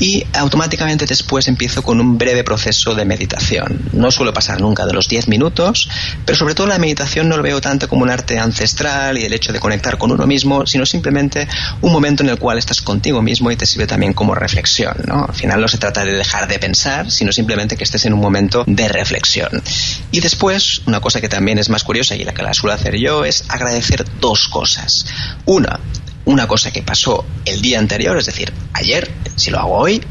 [0.00, 3.80] y automáticamente después empiezo con un breve proceso de meditación.
[3.92, 5.88] No suelo pasar nunca de los 10 minutos,
[6.24, 9.32] pero sobre todo la meditación no lo veo tanto como un arte ancestral y el
[9.32, 11.48] hecho de conectar con uno mismo, sino simplemente
[11.80, 14.94] un momento en el cual estás contigo mismo y te sirve también como reflexión.
[15.06, 15.24] ¿no?
[15.24, 18.20] Al final no se trata de dejar de pensar, sino simplemente que estés en un
[18.20, 19.62] momento de reflexión.
[20.10, 22.96] Y después, una cosa que también es más curiosa y la que la suelo hacer
[22.96, 25.06] yo es agradecer dos cosas.
[25.44, 25.80] Una,
[26.28, 30.02] una cosa que pasó el día anterior, es decir, ayer, si lo hago hoy,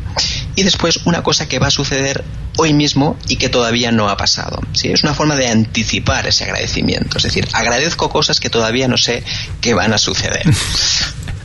[0.56, 2.24] y después una cosa que va a suceder
[2.58, 4.60] hoy mismo y que todavía no ha pasado.
[4.74, 4.90] ¿sí?
[4.90, 9.24] Es una forma de anticipar ese agradecimiento, es decir, agradezco cosas que todavía no sé
[9.62, 10.44] que van a suceder.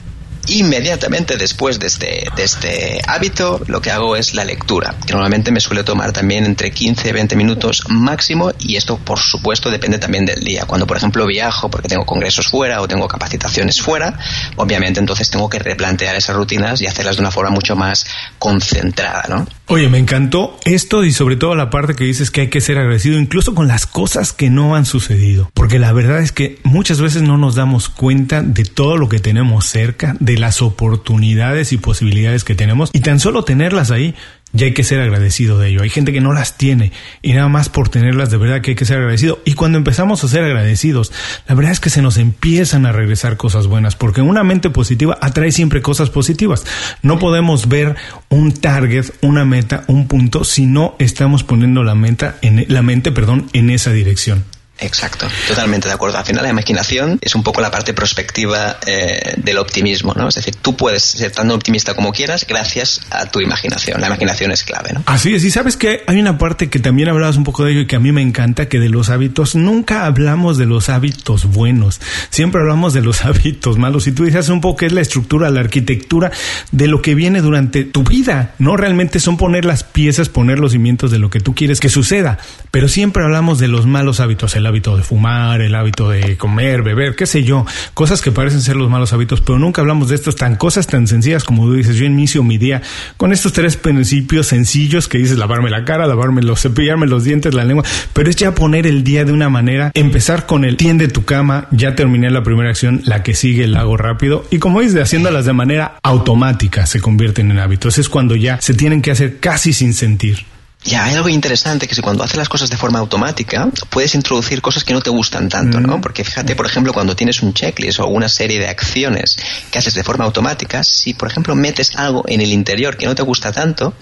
[0.48, 5.52] Inmediatamente después de este, de este hábito, lo que hago es la lectura, que normalmente
[5.52, 9.98] me suele tomar también entre 15 y 20 minutos máximo, y esto, por supuesto, depende
[9.98, 10.64] también del día.
[10.66, 14.18] Cuando, por ejemplo, viajo porque tengo congresos fuera o tengo capacitaciones fuera,
[14.56, 18.04] obviamente entonces tengo que replantear esas rutinas y hacerlas de una forma mucho más
[18.38, 19.46] concentrada, ¿no?
[19.68, 22.78] Oye, me encantó esto y sobre todo la parte que dices que hay que ser
[22.78, 27.00] agradecido incluso con las cosas que no han sucedido, porque la verdad es que muchas
[27.00, 31.78] veces no nos damos cuenta de todo lo que tenemos cerca, de las oportunidades y
[31.78, 34.14] posibilidades que tenemos y tan solo tenerlas ahí
[34.52, 35.82] ya hay que ser agradecido de ello.
[35.82, 38.74] Hay gente que no las tiene y nada más por tenerlas de verdad que hay
[38.76, 39.40] que ser agradecido.
[39.44, 41.12] Y cuando empezamos a ser agradecidos,
[41.48, 45.18] la verdad es que se nos empiezan a regresar cosas buenas porque una mente positiva
[45.20, 46.64] atrae siempre cosas positivas.
[47.02, 47.96] No podemos ver
[48.28, 53.12] un target, una meta, un punto si no estamos poniendo la meta en la mente,
[53.12, 54.44] perdón, en esa dirección.
[54.82, 55.28] Exacto.
[55.48, 56.18] Totalmente de acuerdo.
[56.18, 60.28] Al final la imaginación es un poco la parte prospectiva eh, del optimismo, ¿no?
[60.28, 64.00] Es decir, tú puedes ser tan optimista como quieras gracias a tu imaginación.
[64.00, 65.02] La imaginación es clave, ¿no?
[65.06, 65.44] Así es.
[65.44, 67.96] Y sabes que hay una parte que también hablabas un poco de ello y que
[67.96, 72.00] a mí me encanta, que de los hábitos, nunca hablamos de los hábitos buenos.
[72.30, 74.06] Siempre hablamos de los hábitos malos.
[74.06, 76.30] Y tú dices un poco que es la estructura, la arquitectura
[76.70, 78.54] de lo que viene durante tu vida.
[78.58, 81.88] No realmente son poner las piezas, poner los cimientos de lo que tú quieres que
[81.88, 82.38] suceda.
[82.70, 86.82] Pero siempre hablamos de los malos hábitos, el hábito de fumar, el hábito de comer,
[86.82, 90.14] beber, qué sé yo, cosas que parecen ser los malos hábitos, pero nunca hablamos de
[90.14, 92.80] estos tan cosas tan sencillas como tú dices, yo inicio mi día
[93.18, 97.52] con estos tres principios sencillos que dices lavarme la cara, lavarme los, cepillarme los dientes,
[97.52, 101.08] la lengua, pero es ya poner el día de una manera, empezar con el tiende
[101.08, 104.80] tu cama, ya terminé la primera acción, la que sigue la hago rápido y como
[104.80, 109.10] dices, haciéndolas de manera automática se convierten en hábitos, es cuando ya se tienen que
[109.10, 110.51] hacer casi sin sentir.
[110.84, 114.60] Ya, hay algo interesante que si cuando haces las cosas de forma automática, puedes introducir
[114.60, 116.00] cosas que no te gustan tanto, ¿no?
[116.00, 119.36] Porque fíjate, por ejemplo, cuando tienes un checklist o una serie de acciones
[119.70, 123.14] que haces de forma automática, si por ejemplo metes algo en el interior que no
[123.14, 123.94] te gusta tanto,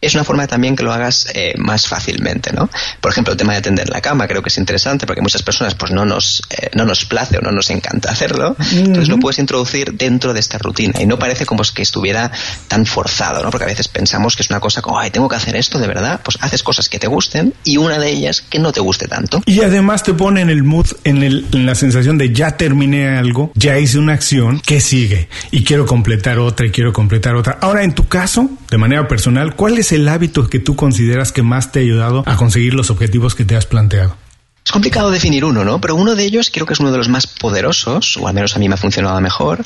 [0.00, 2.68] es una forma también que lo hagas eh, más fácilmente, ¿no?
[3.00, 5.74] Por ejemplo, el tema de tender la cama creo que es interesante porque muchas personas
[5.74, 9.38] pues no nos, eh, no nos place o no nos encanta hacerlo, entonces lo puedes
[9.38, 12.30] introducir dentro de esta rutina y no parece como que estuviera
[12.68, 13.50] tan forzado, ¿no?
[13.50, 15.86] Porque a veces pensamos que es una cosa como, ay, tengo que hacer esto de
[15.86, 19.06] verdad, pues haces cosas que te gusten y una de ellas que no te guste
[19.06, 19.42] tanto.
[19.46, 23.16] Y además te pone en el mood, en, el, en la sensación de ya terminé
[23.16, 25.28] algo, ya hice una acción, ¿qué sigue?
[25.50, 27.58] Y quiero completar otra y quiero completar otra.
[27.60, 31.42] Ahora, en tu caso, de manera personal, ¿cuál es el hábito que tú consideras que
[31.42, 34.16] más te ha ayudado a conseguir los objetivos que te has planteado?
[34.64, 35.78] Es complicado definir uno, ¿no?
[35.78, 38.56] Pero uno de ellos, creo que es uno de los más poderosos, o al menos
[38.56, 39.62] a mí me ha funcionado mejor,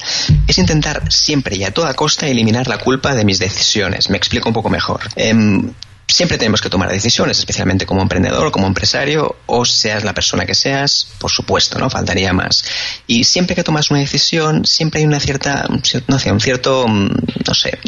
[0.49, 4.11] es intentar siempre y a toda costa eliminar la culpa de mis decisiones.
[4.11, 5.03] Me explico un poco mejor.
[5.15, 5.71] Em,
[6.09, 10.55] siempre tenemos que tomar decisiones, especialmente como emprendedor, como empresario, o seas la persona que
[10.55, 11.91] seas, por supuesto, ¿no?
[11.91, 12.65] Faltaría más.
[13.07, 15.69] Y siempre que tomas una decisión, siempre hay una cierta,
[16.07, 17.09] no sé, un cierto, mm,
[17.47, 17.79] no sé,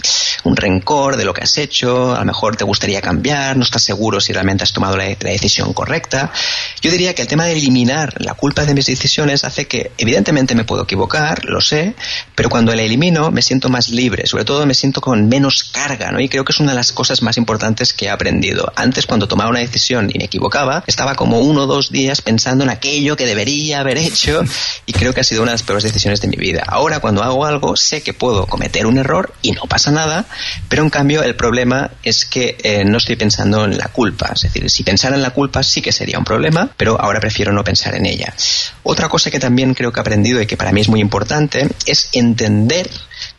[0.44, 3.83] un rencor de lo que has hecho, a lo mejor te gustaría cambiar, no estás
[3.83, 6.30] seguro si realmente has tomado la, la decisión correcta.
[6.83, 10.54] Yo diría que el tema de eliminar la culpa de mis decisiones hace que, evidentemente
[10.54, 11.94] me puedo equivocar, lo sé,
[12.35, 16.12] pero cuando la elimino me siento más libre, sobre todo me siento con menos carga,
[16.12, 16.20] ¿no?
[16.20, 18.73] Y creo que es una de las cosas más importantes que aprendido.
[18.77, 22.64] Antes, cuando tomaba una decisión y me equivocaba, estaba como uno o dos días pensando
[22.64, 24.42] en aquello que debería haber hecho
[24.87, 26.64] y creo que ha sido una de las peores decisiones de mi vida.
[26.66, 30.27] Ahora, cuando hago algo, sé que puedo cometer un error y no pasa nada,
[30.68, 34.33] pero en cambio el problema es que eh, no estoy pensando en la culpa.
[34.35, 37.53] Es decir, si pensara en la culpa sí que sería un problema, pero ahora prefiero
[37.53, 38.35] no pensar en ella.
[38.83, 41.68] Otra cosa que también creo que he aprendido y que para mí es muy importante
[41.87, 42.90] es entender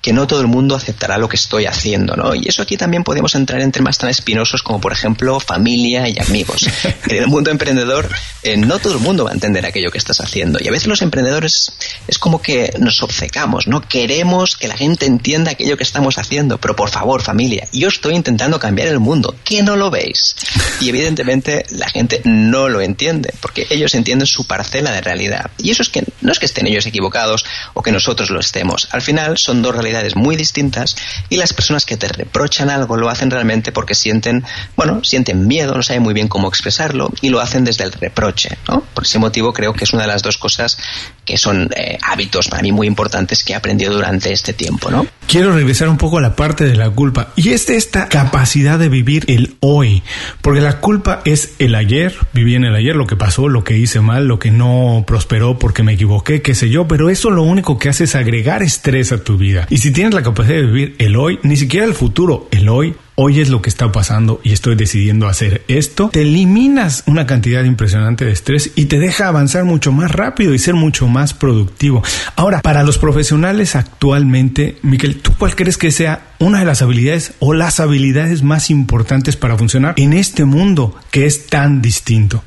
[0.01, 2.33] que no todo el mundo aceptará lo que estoy haciendo, ¿no?
[2.33, 6.19] Y eso aquí también podemos entrar en temas tan espinosos como, por ejemplo, familia y
[6.19, 6.67] amigos.
[7.07, 8.09] en el mundo emprendedor,
[8.41, 10.59] eh, no todo el mundo va a entender aquello que estás haciendo.
[10.59, 11.73] Y a veces los emprendedores
[12.07, 13.81] es como que nos obcecamos, ¿no?
[13.81, 18.15] Queremos que la gente entienda aquello que estamos haciendo, pero por favor, familia, yo estoy
[18.15, 20.35] intentando cambiar el mundo, ¿qué no lo veis?
[20.79, 25.51] Y evidentemente la gente no lo entiende, porque ellos entienden su parcela de realidad.
[25.59, 28.87] Y eso es que no es que estén ellos equivocados o que nosotros lo estemos.
[28.91, 30.95] Al final son dos realidades muy distintas
[31.29, 34.43] y las personas que te reprochan algo lo hacen realmente porque sienten,
[34.75, 38.57] bueno, sienten miedo, no saben muy bien cómo expresarlo y lo hacen desde el reproche,
[38.67, 38.81] ¿no?
[38.93, 40.77] Por ese motivo creo que es una de las dos cosas
[41.25, 45.05] que son eh, hábitos para mí muy importantes que he aprendido durante este tiempo, ¿no?
[45.27, 48.89] Quiero regresar un poco a la parte de la culpa y es esta capacidad de
[48.89, 50.03] vivir el hoy,
[50.41, 53.77] porque la culpa es el ayer, viví en el ayer, lo que pasó, lo que
[53.77, 57.43] hice mal, lo que no prosperó porque me equivoqué, qué sé yo, pero eso lo
[57.43, 59.67] único que hace es agregar estrés a tu vida.
[59.81, 63.39] Si tienes la capacidad de vivir el hoy, ni siquiera el futuro, el hoy, hoy
[63.39, 68.23] es lo que está pasando y estoy decidiendo hacer esto, te eliminas una cantidad impresionante
[68.23, 72.03] de estrés y te deja avanzar mucho más rápido y ser mucho más productivo.
[72.35, 77.33] Ahora, para los profesionales actualmente, Miquel, ¿tú cuál crees que sea una de las habilidades
[77.39, 82.43] o las habilidades más importantes para funcionar en este mundo que es tan distinto?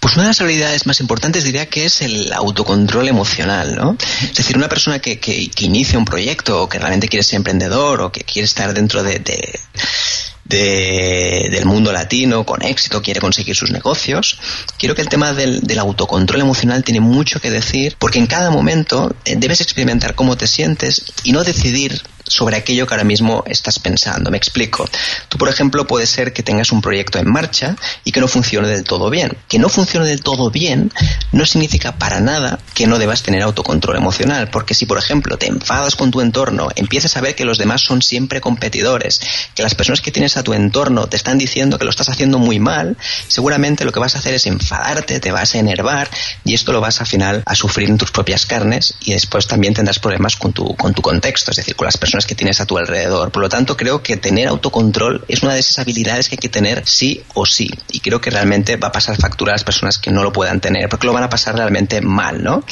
[0.00, 3.96] Pues una de las habilidades más importantes diría que es el autocontrol emocional, ¿no?
[4.22, 8.00] Es decir, una persona que, que, inicia un proyecto o que realmente quiere ser emprendedor
[8.00, 9.60] o que quiere estar dentro de, de
[10.50, 14.38] del mundo latino con éxito, quiere conseguir sus negocios.
[14.78, 18.50] Quiero que el tema del, del, autocontrol emocional tiene mucho que decir porque en cada
[18.50, 23.44] momento eh, debes experimentar cómo te sientes y no decidir sobre aquello que ahora mismo
[23.46, 24.30] estás pensando.
[24.30, 24.88] Me explico.
[25.28, 28.68] Tú, por ejemplo, puede ser que tengas un proyecto en marcha y que no funcione
[28.68, 29.36] del todo bien.
[29.48, 30.92] Que no funcione del todo bien
[31.32, 35.46] no significa para nada que no debas tener autocontrol emocional, porque si, por ejemplo, te
[35.46, 39.20] enfadas con tu entorno, empiezas a ver que los demás son siempre competidores,
[39.54, 42.38] que las personas que tienes a tu entorno te están diciendo que lo estás haciendo
[42.38, 42.96] muy mal,
[43.28, 46.08] seguramente lo que vas a hacer es enfadarte, te vas a enervar
[46.44, 49.74] y esto lo vas al final a sufrir en tus propias carnes y después también
[49.74, 52.66] tendrás problemas con tu, con tu contexto, es decir, con las personas que tienes a
[52.66, 53.30] tu alrededor.
[53.30, 56.48] Por lo tanto, creo que tener autocontrol es una de esas habilidades que hay que
[56.48, 57.70] tener sí o sí.
[57.90, 60.60] Y creo que realmente va a pasar factura a las personas que no lo puedan
[60.60, 62.64] tener, porque lo van a pasar realmente mal, ¿no?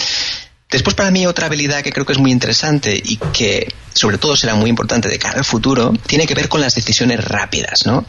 [0.71, 4.37] Después para mí otra habilidad que creo que es muy interesante y que sobre todo
[4.37, 8.05] será muy importante de cara al futuro, tiene que ver con las decisiones rápidas, ¿no?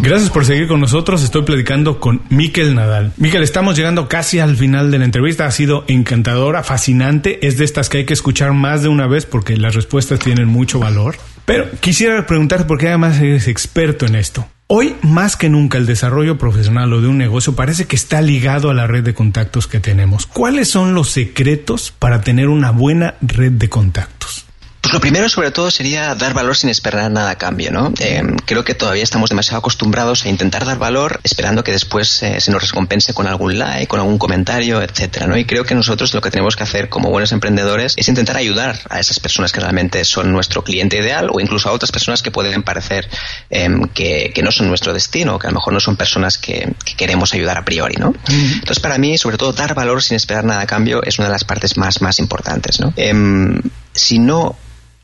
[0.02, 1.24] Gracias por seguir con nosotros.
[1.24, 3.14] Estoy platicando con Miquel Nadal.
[3.18, 5.46] Miquel, estamos llegando casi al final de la entrevista.
[5.46, 7.46] Ha sido encantadora, fascinante.
[7.46, 10.48] Es de estas que hay que escuchar más de una vez porque las respuestas tienen
[10.48, 11.18] mucho valor.
[11.46, 14.48] Pero quisiera preguntarte, porque además eres experto en esto.
[14.66, 18.72] Hoy, más que nunca, el desarrollo profesional o de un negocio parece que está ligado
[18.72, 20.26] a la red de contactos que tenemos.
[20.26, 24.46] ¿Cuáles son los secretos para tener una buena red de contactos?
[24.82, 27.94] Pues lo primero, sobre todo, sería dar valor sin esperar nada a cambio, ¿no?
[28.00, 32.42] Eh, creo que todavía estamos demasiado acostumbrados a intentar dar valor esperando que después eh,
[32.42, 35.38] se nos recompense con algún like, con algún comentario, etcétera, ¿no?
[35.38, 38.80] Y creo que nosotros lo que tenemos que hacer como buenos emprendedores es intentar ayudar
[38.90, 42.32] a esas personas que realmente son nuestro cliente ideal o incluso a otras personas que
[42.32, 43.08] pueden parecer
[43.52, 47.36] em, que, no son nuestro destino, que a lo mejor no son personas que, queremos
[47.36, 48.16] ayudar a priori, ¿no?
[48.28, 51.34] Entonces, para mí, sobre todo, dar valor sin esperar nada a cambio es una de
[51.34, 52.92] las partes más, más importantes, ¿no?
[52.98, 53.62] Em,
[53.94, 54.58] si no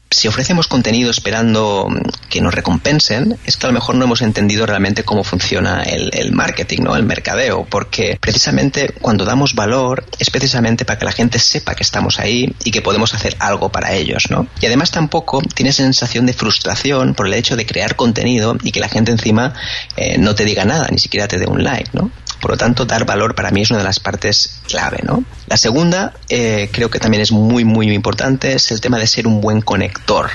[0.10, 1.88] si ofrecemos contenido esperando
[2.30, 6.32] que nos recompensen, es que a lo mejor no hemos entendido realmente cómo funciona el,
[6.32, 6.96] marketing, ¿no?
[6.96, 11.84] El mercadeo, porque precisamente cuando damos valor es precisamente para que la gente sepa que
[11.84, 14.48] estamos ahí y que podemos hacer algo para ellos, ¿no?
[14.62, 18.80] Y además tampoco tienes sensación de frustración por el hecho de crear contenido y que
[18.80, 19.54] la gente encima
[19.96, 22.12] eh, no te diga nada, ni siquiera te dé un like, ¿no?
[22.48, 25.22] Por lo tanto, dar valor para mí es una de las partes clave, ¿no?
[25.48, 29.28] La segunda, eh, creo que también es muy, muy importante, es el tema de ser
[29.28, 30.30] un buen conector.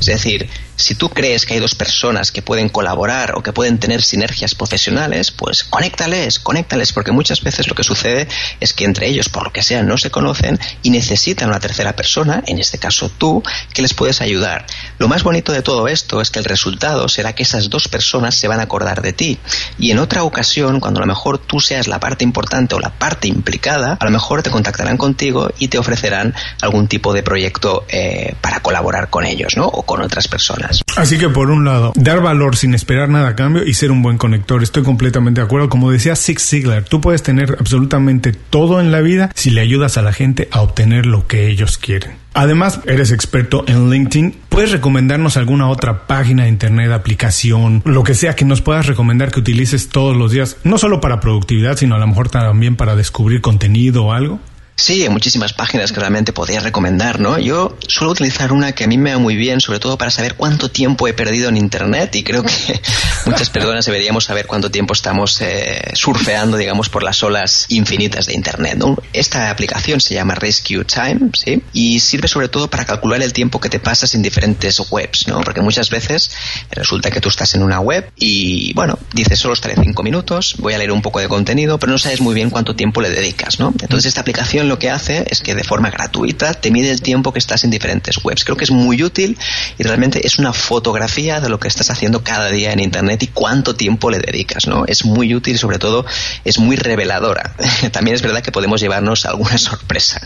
[0.00, 3.78] Es decir, si tú crees que hay dos personas que pueden colaborar o que pueden
[3.78, 8.28] tener sinergias profesionales, pues conéctales, conéctales, porque muchas veces lo que sucede
[8.60, 11.96] es que entre ellos, por lo que sea, no se conocen y necesitan una tercera
[11.96, 13.42] persona, en este caso tú,
[13.72, 14.66] que les puedes ayudar.
[14.98, 18.34] Lo más bonito de todo esto es que el resultado será que esas dos personas
[18.34, 19.38] se van a acordar de ti.
[19.78, 22.90] Y en otra ocasión, cuando a lo mejor tú seas la parte importante o la
[22.90, 27.84] parte implicada, a lo mejor te contactarán contigo y te ofrecerán algún tipo de proyecto
[27.88, 29.66] eh, para colaborar con ellos, ¿no?
[29.66, 30.82] O con otras personas.
[30.96, 34.02] Así que por un lado, dar valor sin esperar nada a cambio y ser un
[34.02, 34.62] buen conector.
[34.62, 35.68] Estoy completamente de acuerdo.
[35.68, 39.96] Como decía Zig Ziglar, tú puedes tener absolutamente todo en la vida si le ayudas
[39.96, 42.25] a la gente a obtener lo que ellos quieren.
[42.36, 44.36] Además, eres experto en LinkedIn.
[44.50, 49.30] ¿Puedes recomendarnos alguna otra página de internet, aplicación, lo que sea que nos puedas recomendar
[49.30, 50.58] que utilices todos los días?
[50.62, 54.38] No solo para productividad, sino a lo mejor también para descubrir contenido o algo.
[54.78, 57.38] Sí, hay muchísimas páginas que realmente podría recomendar, ¿no?
[57.38, 60.34] Yo suelo utilizar una que a mí me va muy bien, sobre todo para saber
[60.34, 62.80] cuánto tiempo he perdido en Internet y creo que
[63.24, 68.34] muchas personas deberíamos saber cuánto tiempo estamos eh, surfeando, digamos, por las olas infinitas de
[68.34, 68.98] Internet, ¿no?
[69.14, 71.62] Esta aplicación se llama Rescue Time, ¿sí?
[71.72, 75.40] Y sirve sobre todo para calcular el tiempo que te pasas en diferentes webs, ¿no?
[75.40, 76.30] Porque muchas veces
[76.70, 80.74] resulta que tú estás en una web y, bueno, dices solo estaré cinco minutos, voy
[80.74, 83.58] a leer un poco de contenido, pero no sabes muy bien cuánto tiempo le dedicas,
[83.58, 83.72] ¿no?
[83.80, 87.32] Entonces esta aplicación Lo que hace es que de forma gratuita te mide el tiempo
[87.32, 88.44] que estás en diferentes webs.
[88.44, 89.38] Creo que es muy útil
[89.78, 93.28] y realmente es una fotografía de lo que estás haciendo cada día en Internet y
[93.28, 94.84] cuánto tiempo le dedicas, ¿no?
[94.86, 96.04] Es muy útil y sobre todo
[96.44, 97.54] es muy reveladora.
[97.92, 100.20] También es verdad que podemos llevarnos alguna sorpresa.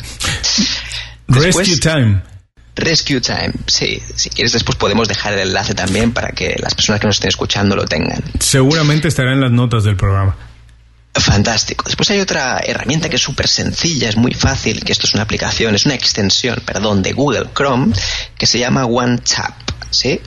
[1.28, 2.22] Rescue Time.
[2.76, 4.00] Rescue Time, sí.
[4.14, 7.28] Si quieres, después podemos dejar el enlace también para que las personas que nos estén
[7.28, 8.22] escuchando lo tengan.
[8.38, 10.36] Seguramente estará en las notas del programa.
[11.12, 11.84] Fantástico.
[11.86, 15.24] Después hay otra herramienta que es súper sencilla, es muy fácil, que esto es una
[15.24, 17.92] aplicación, es una extensión, perdón, de Google Chrome,
[18.38, 19.70] que se llama OneTap.
[19.90, 20.20] ¿sí?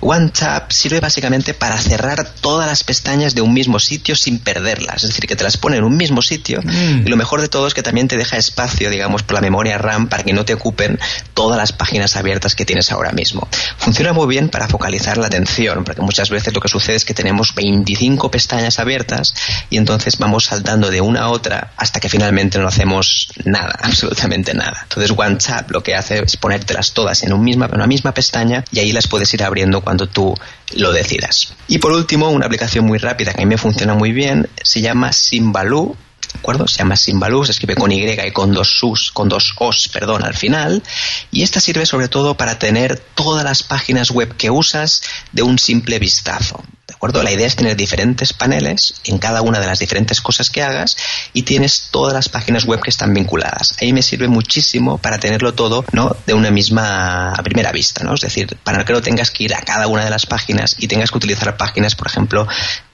[0.00, 5.04] OneTap sirve básicamente para cerrar todas las pestañas de un mismo sitio sin perderlas.
[5.04, 7.06] Es decir, que te las pone en un mismo sitio mm.
[7.06, 9.78] y lo mejor de todo es que también te deja espacio, digamos, por la memoria
[9.78, 10.98] RAM para que no te ocupen
[11.34, 13.46] todas las páginas abiertas que tienes ahora mismo.
[13.76, 17.14] Funciona muy bien para focalizar la atención, porque muchas veces lo que sucede es que
[17.14, 19.34] tenemos 25 pestañas abiertas
[19.68, 24.54] y entonces vamos saltando de una a otra hasta que finalmente no hacemos nada, absolutamente
[24.54, 24.80] nada.
[24.82, 28.78] Entonces OneTap lo que hace es ponértelas todas en, misma, en una misma pestaña y
[28.78, 30.34] ahí las puedes ir abriendo cuando tú
[30.74, 31.54] lo decidas.
[31.66, 34.80] Y por último, una aplicación muy rápida que a mí me funciona muy bien se
[34.80, 35.96] llama Simbaloo
[36.32, 36.68] ¿de acuerdo?
[36.68, 40.24] Se llama Simbaloo, se escribe con Y y con dos sus, con dos os, perdón,
[40.24, 40.82] al final.
[41.30, 45.02] Y esta sirve sobre todo para tener todas las páginas web que usas
[45.32, 46.62] de un simple vistazo.
[47.00, 47.22] ¿De acuerdo?
[47.22, 50.98] La idea es tener diferentes paneles en cada una de las diferentes cosas que hagas
[51.32, 53.74] y tienes todas las páginas web que están vinculadas.
[53.80, 56.14] Ahí me sirve muchísimo para tenerlo todo, ¿no?
[56.26, 58.12] De una misma a primera vista, ¿no?
[58.12, 60.88] Es decir, para que no tengas que ir a cada una de las páginas y
[60.88, 62.46] tengas que utilizar páginas, por ejemplo,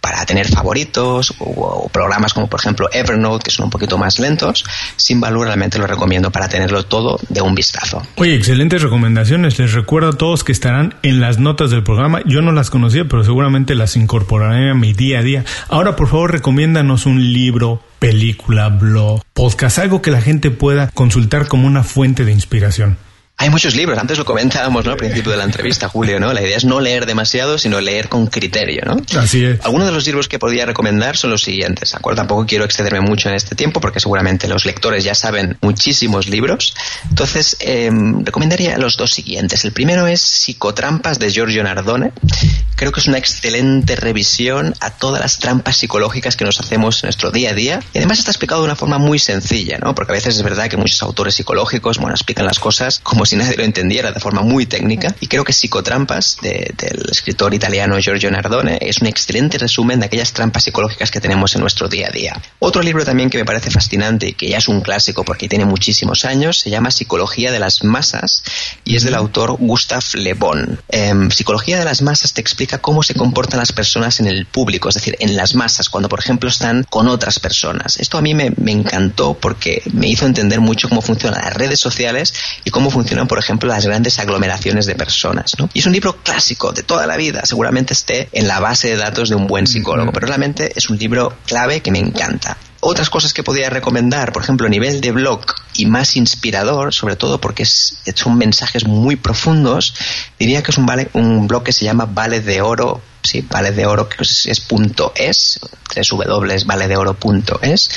[0.06, 4.64] para tener favoritos o, programas como por ejemplo Evernote que son un poquito más lentos,
[4.94, 8.06] sin valor realmente lo recomiendo para tenerlo todo de un vistazo.
[8.14, 9.58] Oye, excelentes recomendaciones.
[9.58, 12.20] Les recuerdo a todos que estarán en las notas del programa.
[12.24, 15.44] Yo no las conocía, pero seguramente las incorporaré a mi día a día.
[15.68, 21.48] Ahora, por favor, recomiéndanos un libro, película, blog, podcast, algo que la gente pueda consultar
[21.48, 22.98] como una fuente de inspiración.
[23.38, 24.92] Hay muchos libros, antes lo comentábamos ¿no?
[24.92, 26.32] al principio de la entrevista, Julio, ¿no?
[26.32, 28.96] La idea es no leer demasiado, sino leer con criterio, ¿no?
[29.20, 29.60] Así es.
[29.62, 32.16] Algunos de los libros que podría recomendar son los siguientes, ¿de acuerdo?
[32.16, 36.74] Tampoco quiero excederme mucho en este tiempo porque seguramente los lectores ya saben muchísimos libros.
[37.10, 37.90] Entonces, eh,
[38.22, 39.66] recomendaría los dos siguientes.
[39.66, 42.12] El primero es Psicotrampas de Giorgio Nardone.
[42.74, 47.08] Creo que es una excelente revisión a todas las trampas psicológicas que nos hacemos en
[47.08, 47.80] nuestro día a día.
[47.92, 49.94] Y además está explicado de una forma muy sencilla, ¿no?
[49.94, 53.36] Porque a veces es verdad que muchos autores psicológicos, bueno, explican las cosas como si
[53.36, 55.14] nadie lo entendiera de forma muy técnica.
[55.20, 60.32] Y creo que Psicotrampas, del escritor italiano Giorgio Nardone, es un excelente resumen de aquellas
[60.32, 62.40] trampas psicológicas que tenemos en nuestro día a día.
[62.58, 65.64] Otro libro también que me parece fascinante y que ya es un clásico porque tiene
[65.64, 68.42] muchísimos años, se llama Psicología de las Masas
[68.84, 70.80] y es del autor Gustav Le Bon.
[70.88, 74.88] Em, Psicología de las Masas te explica cómo se comportan las personas en el público,
[74.88, 77.98] es decir, en las masas, cuando por ejemplo están con otras personas.
[77.98, 81.80] Esto a mí me, me encantó porque me hizo entender mucho cómo funcionan las redes
[81.80, 82.90] sociales y cómo
[83.24, 85.54] por ejemplo, las grandes aglomeraciones de personas.
[85.58, 85.70] ¿no?
[85.72, 88.96] Y es un libro clásico de toda la vida, seguramente esté en la base de
[88.96, 92.56] datos de un buen psicólogo, pero realmente es un libro clave que me encanta.
[92.80, 95.40] Otras cosas que podría recomendar, por ejemplo, a nivel de blog
[95.74, 99.94] y más inspirador, sobre todo porque es, son mensajes muy profundos,
[100.38, 103.72] diría que es un, vale, un blog que se llama Vale de Oro sí, vale
[103.72, 105.60] de oro, que es, punto es,
[105.94, 107.90] www.valedeoro.es,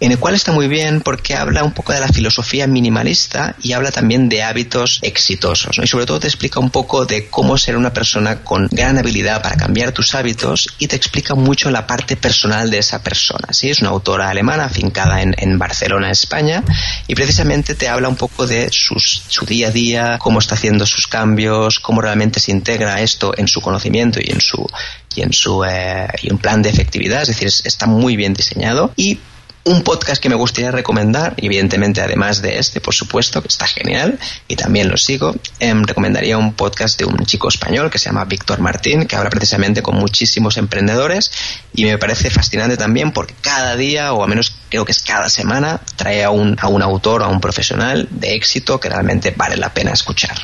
[0.00, 3.72] en el cual está muy bien porque habla un poco de la filosofía minimalista y
[3.72, 7.76] habla también de hábitos exitosos, y sobre todo te explica un poco de cómo ser
[7.76, 12.16] una persona con gran habilidad para cambiar tus hábitos y te explica mucho la parte
[12.16, 13.70] personal de esa persona, ¿sí?
[13.70, 16.62] Es una autora alemana afincada en, en Barcelona, España,
[17.06, 21.06] y precisamente te habla un poco de su día a día, cómo está haciendo sus
[21.06, 24.66] cambios, cómo realmente se integra esto en su conocimiento y en su
[25.14, 28.92] y en su eh, y un plan de efectividad, es decir, está muy bien diseñado
[28.96, 29.18] y
[29.64, 34.18] un podcast que me gustaría recomendar, evidentemente además de este, por supuesto, que está genial
[34.46, 38.26] y también lo sigo, em, recomendaría un podcast de un chico español que se llama
[38.26, 41.30] Víctor Martín, que habla precisamente con muchísimos emprendedores
[41.72, 45.30] y me parece fascinante también porque cada día, o al menos creo que es cada
[45.30, 49.56] semana, trae a un, a un autor, a un profesional de éxito que realmente vale
[49.56, 50.36] la pena escuchar.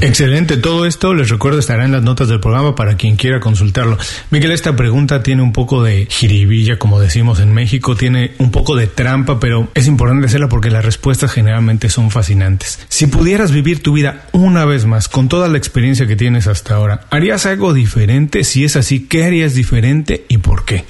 [0.00, 3.96] Excelente, todo esto les recuerdo estará en las notas del programa para quien quiera consultarlo.
[4.30, 8.76] Miguel, esta pregunta tiene un poco de jiribilla, como decimos en México, tiene un poco
[8.76, 12.80] de trampa, pero es importante hacerla porque las respuestas generalmente son fascinantes.
[12.88, 16.74] Si pudieras vivir tu vida una vez más con toda la experiencia que tienes hasta
[16.74, 18.44] ahora, ¿harías algo diferente?
[18.44, 20.84] Si es así, ¿qué harías diferente y por qué?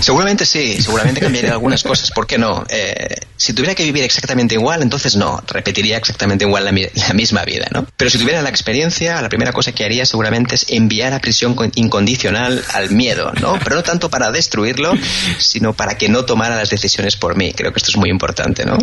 [0.00, 2.64] Seguramente sí, seguramente cambiaría algunas cosas, ¿por qué no?
[2.68, 7.44] Eh, si tuviera que vivir exactamente igual, entonces no, repetiría exactamente igual la, la, misma
[7.44, 7.86] vida, ¿no?
[7.96, 11.56] Pero si tuviera la experiencia, la primera cosa que haría seguramente es enviar a prisión
[11.74, 13.58] incondicional al miedo, ¿no?
[13.62, 14.92] Pero no tanto para destruirlo,
[15.38, 17.52] sino para que no tomara las decisiones por mí.
[17.52, 18.78] Creo que esto es muy importante, ¿no?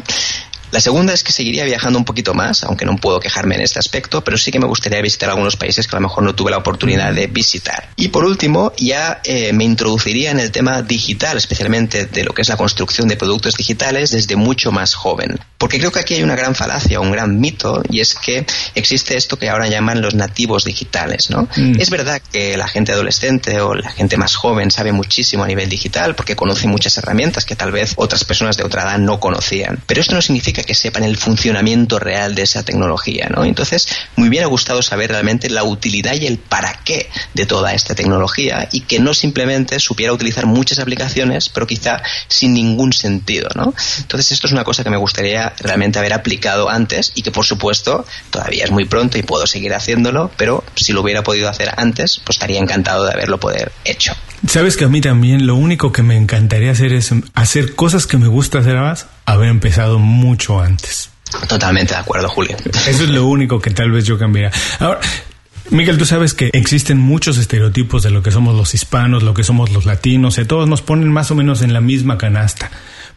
[0.74, 3.78] La segunda es que seguiría viajando un poquito más, aunque no puedo quejarme en este
[3.78, 6.50] aspecto, pero sí que me gustaría visitar algunos países que a lo mejor no tuve
[6.50, 7.90] la oportunidad de visitar.
[7.96, 12.42] Y por último, ya eh, me introduciría en el tema digital, especialmente de lo que
[12.42, 15.40] es la construcción de productos digitales desde mucho más joven.
[15.60, 18.44] Porque creo que aquí hay una gran falacia, un gran mito, y es que
[18.74, 21.48] existe esto que ahora llaman los nativos digitales, ¿no?
[21.56, 21.80] Mm.
[21.80, 25.70] Es verdad que la gente adolescente o la gente más joven sabe muchísimo a nivel
[25.70, 29.80] digital porque conoce muchas herramientas que tal vez otras personas de otra edad no conocían.
[29.86, 33.46] Pero esto no significa que sepan el funcionamiento real de esa tecnología, ¿no?
[33.46, 37.74] Entonces, muy bien ha gustado saber realmente la utilidad y el para qué de toda
[37.74, 43.50] esta tecnología y que no simplemente supiera utilizar muchas aplicaciones, pero quizá sin ningún sentido,
[43.56, 43.74] ¿no?
[44.00, 47.46] Entonces, esto es una cosa que me gustaría realmente haber aplicado antes y que, por
[47.46, 51.72] supuesto, todavía es muy pronto y puedo seguir haciéndolo, pero si lo hubiera podido hacer
[51.78, 54.14] antes, pues estaría encantado de haberlo poder hecho.
[54.48, 58.18] Sabes que a mí también lo único que me encantaría hacer es hacer cosas que
[58.18, 61.10] me gusta hacer más, haber empezado mucho antes.
[61.48, 62.56] Totalmente de acuerdo, Julio.
[62.88, 64.52] Eso es lo único que tal vez yo cambiaría.
[64.80, 65.00] Ahora,
[65.70, 69.44] Miguel, tú sabes que existen muchos estereotipos de lo que somos los hispanos, lo que
[69.44, 72.70] somos los latinos, y todos nos ponen más o menos en la misma canasta.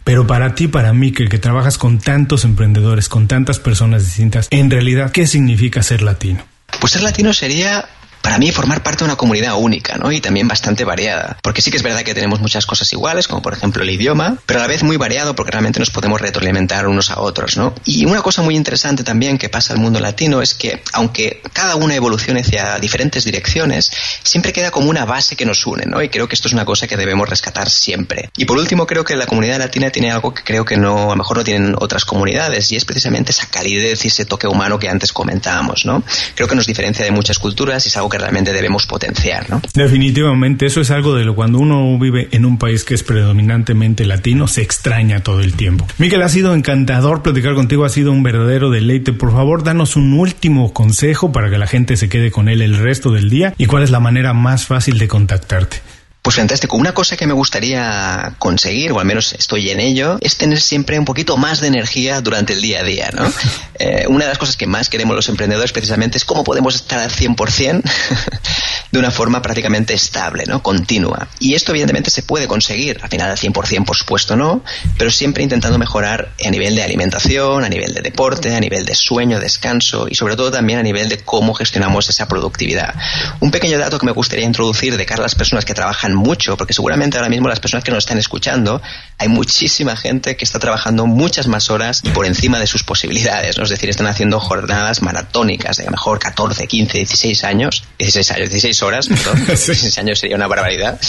[0.05, 4.47] Pero para ti, para mí, que, que trabajas con tantos emprendedores, con tantas personas distintas,
[4.51, 6.47] en realidad, ¿qué significa ser latino?
[6.80, 7.84] Pues ser latino sería
[8.27, 10.11] para mí formar parte de una comunidad única, ¿no?
[10.11, 11.39] Y también bastante variada.
[11.43, 14.37] Porque sí que es verdad que tenemos muchas cosas iguales, como por ejemplo el idioma,
[14.47, 17.72] pero a la vez muy variado porque realmente nos podemos retroalimentar unos a otros, ¿no?
[17.85, 21.77] Y una cosa muy interesante también que pasa al mundo latino es que, aunque cada
[21.77, 23.93] una evolucione hacia diferentes direcciones,
[24.24, 26.03] siempre queda como una base que nos une, ¿no?
[26.03, 28.31] Y creo que esto es una cosa que debemos rescatar siempre.
[28.37, 31.14] Y por último, creo que la comunidad latina tiene algo que creo que no, a
[31.14, 34.81] lo mejor no tienen otras comunidades, y es precisamente esa calidez y ese toque humano
[34.81, 36.03] que antes comentábamos, ¿no?
[36.35, 39.61] Creo que nos diferencia de muchas culturas y es algo que realmente debemos potenciar, ¿no?
[39.75, 44.05] Definitivamente, eso es algo de lo cuando uno vive en un país que es predominantemente
[44.07, 45.87] latino, se extraña todo el tiempo.
[45.99, 49.12] Miguel, ha sido encantador platicar contigo, ha sido un verdadero deleite.
[49.12, 52.77] Por favor, danos un último consejo para que la gente se quede con él el
[52.77, 55.79] resto del día y cuál es la manera más fácil de contactarte.
[56.27, 56.77] Pues fantástico.
[56.77, 60.99] Una cosa que me gustaría conseguir, o al menos estoy en ello, es tener siempre
[60.99, 63.33] un poquito más de energía durante el día a día, ¿no?
[63.79, 66.99] Eh, una de las cosas que más queremos los emprendedores precisamente es cómo podemos estar
[66.99, 67.83] al 100%
[68.91, 70.62] de una forma prácticamente estable, ¿no?
[70.62, 71.29] Continua.
[71.41, 74.64] Y esto evidentemente se puede conseguir, al final al 100% por supuesto no,
[74.97, 78.95] pero siempre intentando mejorar a nivel de alimentación, a nivel de deporte, a nivel de
[78.95, 82.95] sueño, descanso y sobre todo también a nivel de cómo gestionamos esa productividad.
[83.41, 86.57] Un pequeño dato que me gustaría introducir de cara a las personas que trabajan mucho,
[86.57, 88.83] porque seguramente ahora mismo las personas que nos están escuchando,
[89.19, 93.59] hay muchísima gente que está trabajando muchas más horas y por encima de sus posibilidades,
[93.59, 93.64] ¿no?
[93.64, 98.31] es decir, están haciendo jornadas maratónicas de a lo mejor 14, 15, 16 años, 16
[98.33, 101.01] años, 16 horas, perdón, 16 años sería una barbaridad.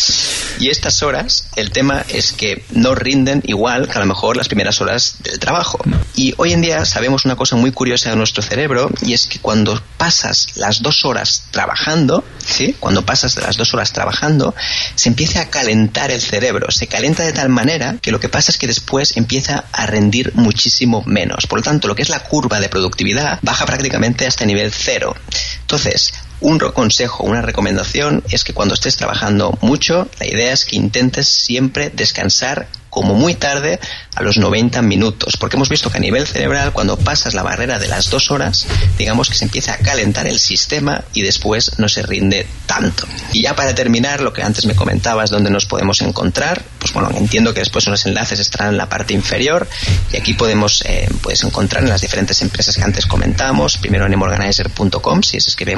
[0.59, 4.47] Y estas horas, el tema es que no rinden igual que a lo mejor las
[4.47, 5.79] primeras horas del trabajo.
[6.15, 9.39] Y hoy en día sabemos una cosa muy curiosa de nuestro cerebro y es que
[9.39, 12.75] cuando pasas las dos horas trabajando, ¿sí?
[12.79, 14.55] Cuando pasas las dos horas trabajando,
[14.97, 16.71] se empieza a calentar el cerebro.
[16.71, 20.31] Se calienta de tal manera que lo que pasa es que después empieza a rendir
[20.33, 21.45] muchísimo menos.
[21.45, 25.15] Por lo tanto, lo que es la curva de productividad baja prácticamente hasta nivel cero.
[25.61, 30.75] Entonces, un consejo, una recomendación es que cuando estés trabajando mucho, la idea es que
[30.75, 32.67] intentes siempre descansar
[32.97, 33.79] como muy tarde
[34.15, 37.77] a los 90 minutos, porque hemos visto que a nivel cerebral cuando pasas la barrera
[37.77, 38.65] de las dos horas,
[38.97, 43.05] digamos que se empieza a calentar el sistema y después no se rinde tanto.
[43.33, 47.11] Y ya para terminar, lo que antes me comentabas, dónde nos podemos encontrar, pues bueno,
[47.15, 49.67] entiendo que después los enlaces estarán en la parte inferior
[50.11, 54.13] y aquí podemos eh, puedes encontrar en las diferentes empresas que antes comentamos, primero en
[54.13, 55.75] emorganizer.com, si se escribe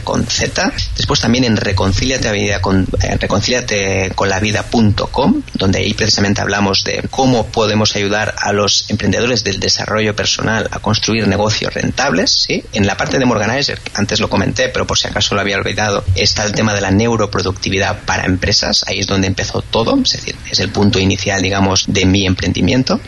[0.00, 6.84] Con Z, después también en reconciliate con, eh, con la vida.com, donde ahí precisamente hablamos
[6.84, 12.64] de cómo podemos ayudar a los emprendedores del desarrollo personal a construir negocios rentables, ¿sí?
[12.72, 16.04] En la parte de Morganizer, antes lo comenté, pero por si acaso lo había olvidado,
[16.14, 20.36] está el tema de la neuroproductividad para empresas, ahí es donde empezó todo, es decir,
[20.50, 23.00] es el punto inicial, digamos, de mi emprendimiento.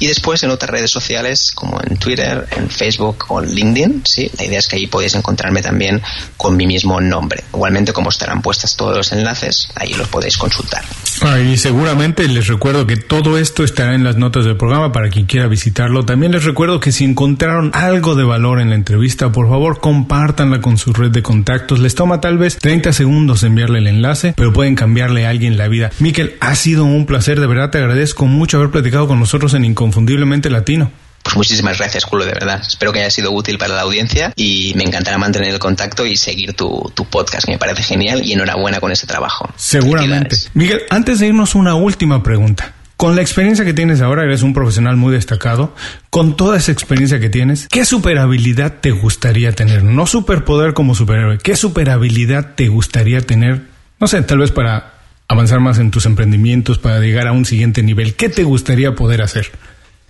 [0.00, 4.30] Y después en otras redes sociales, como en Twitter, en Facebook o en LinkedIn, ¿sí?
[4.38, 6.02] La idea es que ahí podéis encontrarme también
[6.36, 7.44] con mi mismo nombre.
[7.52, 10.82] Igualmente, como estarán puestas todos los enlaces, ahí los podéis consultar.
[11.22, 15.08] Ah, y seguramente les recuerdo que todo esto estará en las notas del programa para
[15.10, 16.04] quien quiera visitarlo.
[16.04, 20.60] También les recuerdo que si encontraron algo de valor en la entrevista, por favor compártanla
[20.60, 21.78] con su red de contactos.
[21.78, 25.68] Les toma tal vez 30 segundos enviarle el enlace, pero pueden cambiarle a alguien la
[25.68, 25.90] vida.
[26.00, 29.64] Miquel, ha sido un placer, de verdad te agradezco mucho haber platicado con nosotros en
[29.64, 30.90] Inconfundiblemente Latino.
[31.24, 32.62] Pues muchísimas gracias, Julio, de verdad.
[32.64, 36.16] Espero que haya sido útil para la audiencia y me encantará mantener el contacto y
[36.16, 39.52] seguir tu, tu podcast, que me parece genial y enhorabuena con ese trabajo.
[39.56, 40.36] Seguramente.
[40.52, 42.74] Miguel, antes de irnos una última pregunta.
[42.96, 45.74] con la experiencia que tienes ahora, eres un profesional muy destacado,
[46.10, 49.82] con toda esa experiencia que tienes, ¿qué superhabilidad te gustaría tener?
[49.82, 53.62] No superpoder como superhéroe, ¿qué superhabilidad te gustaría tener?
[53.98, 54.94] No sé, tal vez para
[55.28, 58.14] avanzar más en tus emprendimientos, para llegar a un siguiente nivel.
[58.14, 59.50] ¿Qué te gustaría poder hacer?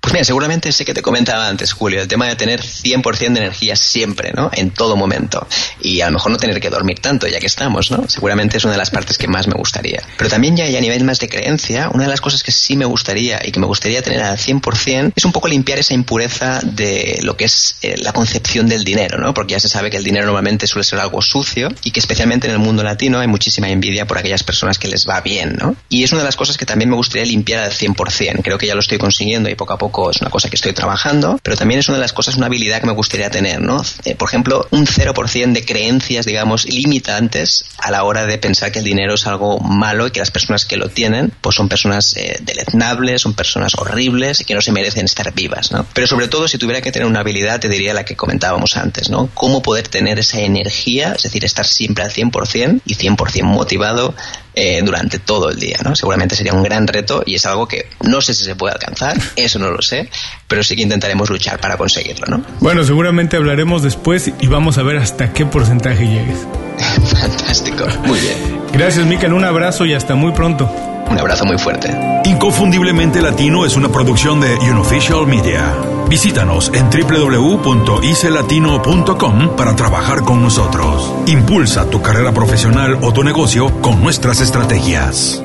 [0.04, 3.38] Pues mira, seguramente sé que te comentaba antes, Julio, el tema de tener 100% de
[3.38, 4.50] energía siempre, ¿no?
[4.52, 5.46] En todo momento.
[5.80, 8.06] Y a lo mejor no tener que dormir tanto, ya que estamos, ¿no?
[8.06, 10.02] Seguramente es una de las partes que más me gustaría.
[10.18, 12.84] Pero también ya, a nivel más de creencia, una de las cosas que sí me
[12.84, 17.20] gustaría y que me gustaría tener al 100% es un poco limpiar esa impureza de
[17.22, 19.32] lo que es eh, la concepción del dinero, ¿no?
[19.32, 22.46] Porque ya se sabe que el dinero normalmente suele ser algo sucio y que especialmente
[22.46, 25.74] en el mundo latino hay muchísima envidia por aquellas personas que les va bien, ¿no?
[25.88, 28.42] Y es una de las cosas que también me gustaría limpiar al 100%.
[28.42, 30.72] Creo que ya lo estoy consiguiendo y poco a poco es una cosa que estoy
[30.72, 33.82] trabajando, pero también es una de las cosas, una habilidad que me gustaría tener, ¿no?
[34.04, 38.80] Eh, por ejemplo, un 0% de creencias, digamos, limitantes a la hora de pensar que
[38.80, 42.14] el dinero es algo malo y que las personas que lo tienen, pues son personas
[42.16, 45.86] eh, deleznables, son personas horribles y que no se merecen estar vivas, ¿no?
[45.94, 49.10] Pero sobre todo, si tuviera que tener una habilidad, te diría la que comentábamos antes,
[49.10, 49.28] ¿no?
[49.34, 54.14] Cómo poder tener esa energía, es decir, estar siempre al 100% y 100% motivado
[54.54, 55.96] eh, durante todo el día, ¿no?
[55.96, 59.16] Seguramente sería un gran reto y es algo que no sé si se puede alcanzar,
[59.36, 60.08] eso no lo sé,
[60.46, 62.44] pero sí que intentaremos luchar para conseguirlo, ¿no?
[62.60, 66.38] Bueno, seguramente hablaremos después y vamos a ver hasta qué porcentaje llegues.
[67.20, 68.60] Fantástico, muy bien.
[68.72, 70.93] Gracias, Mikel, un abrazo y hasta muy pronto.
[71.14, 71.96] Un abrazo muy fuerte.
[72.24, 75.72] Inconfundiblemente Latino es una producción de Unofficial Media.
[76.10, 81.14] Visítanos en www.icelatino.com para trabajar con nosotros.
[81.28, 85.40] Impulsa tu carrera profesional o tu negocio con nuestras estrategias.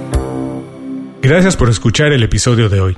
[1.22, 2.98] Gracias por escuchar el episodio de hoy.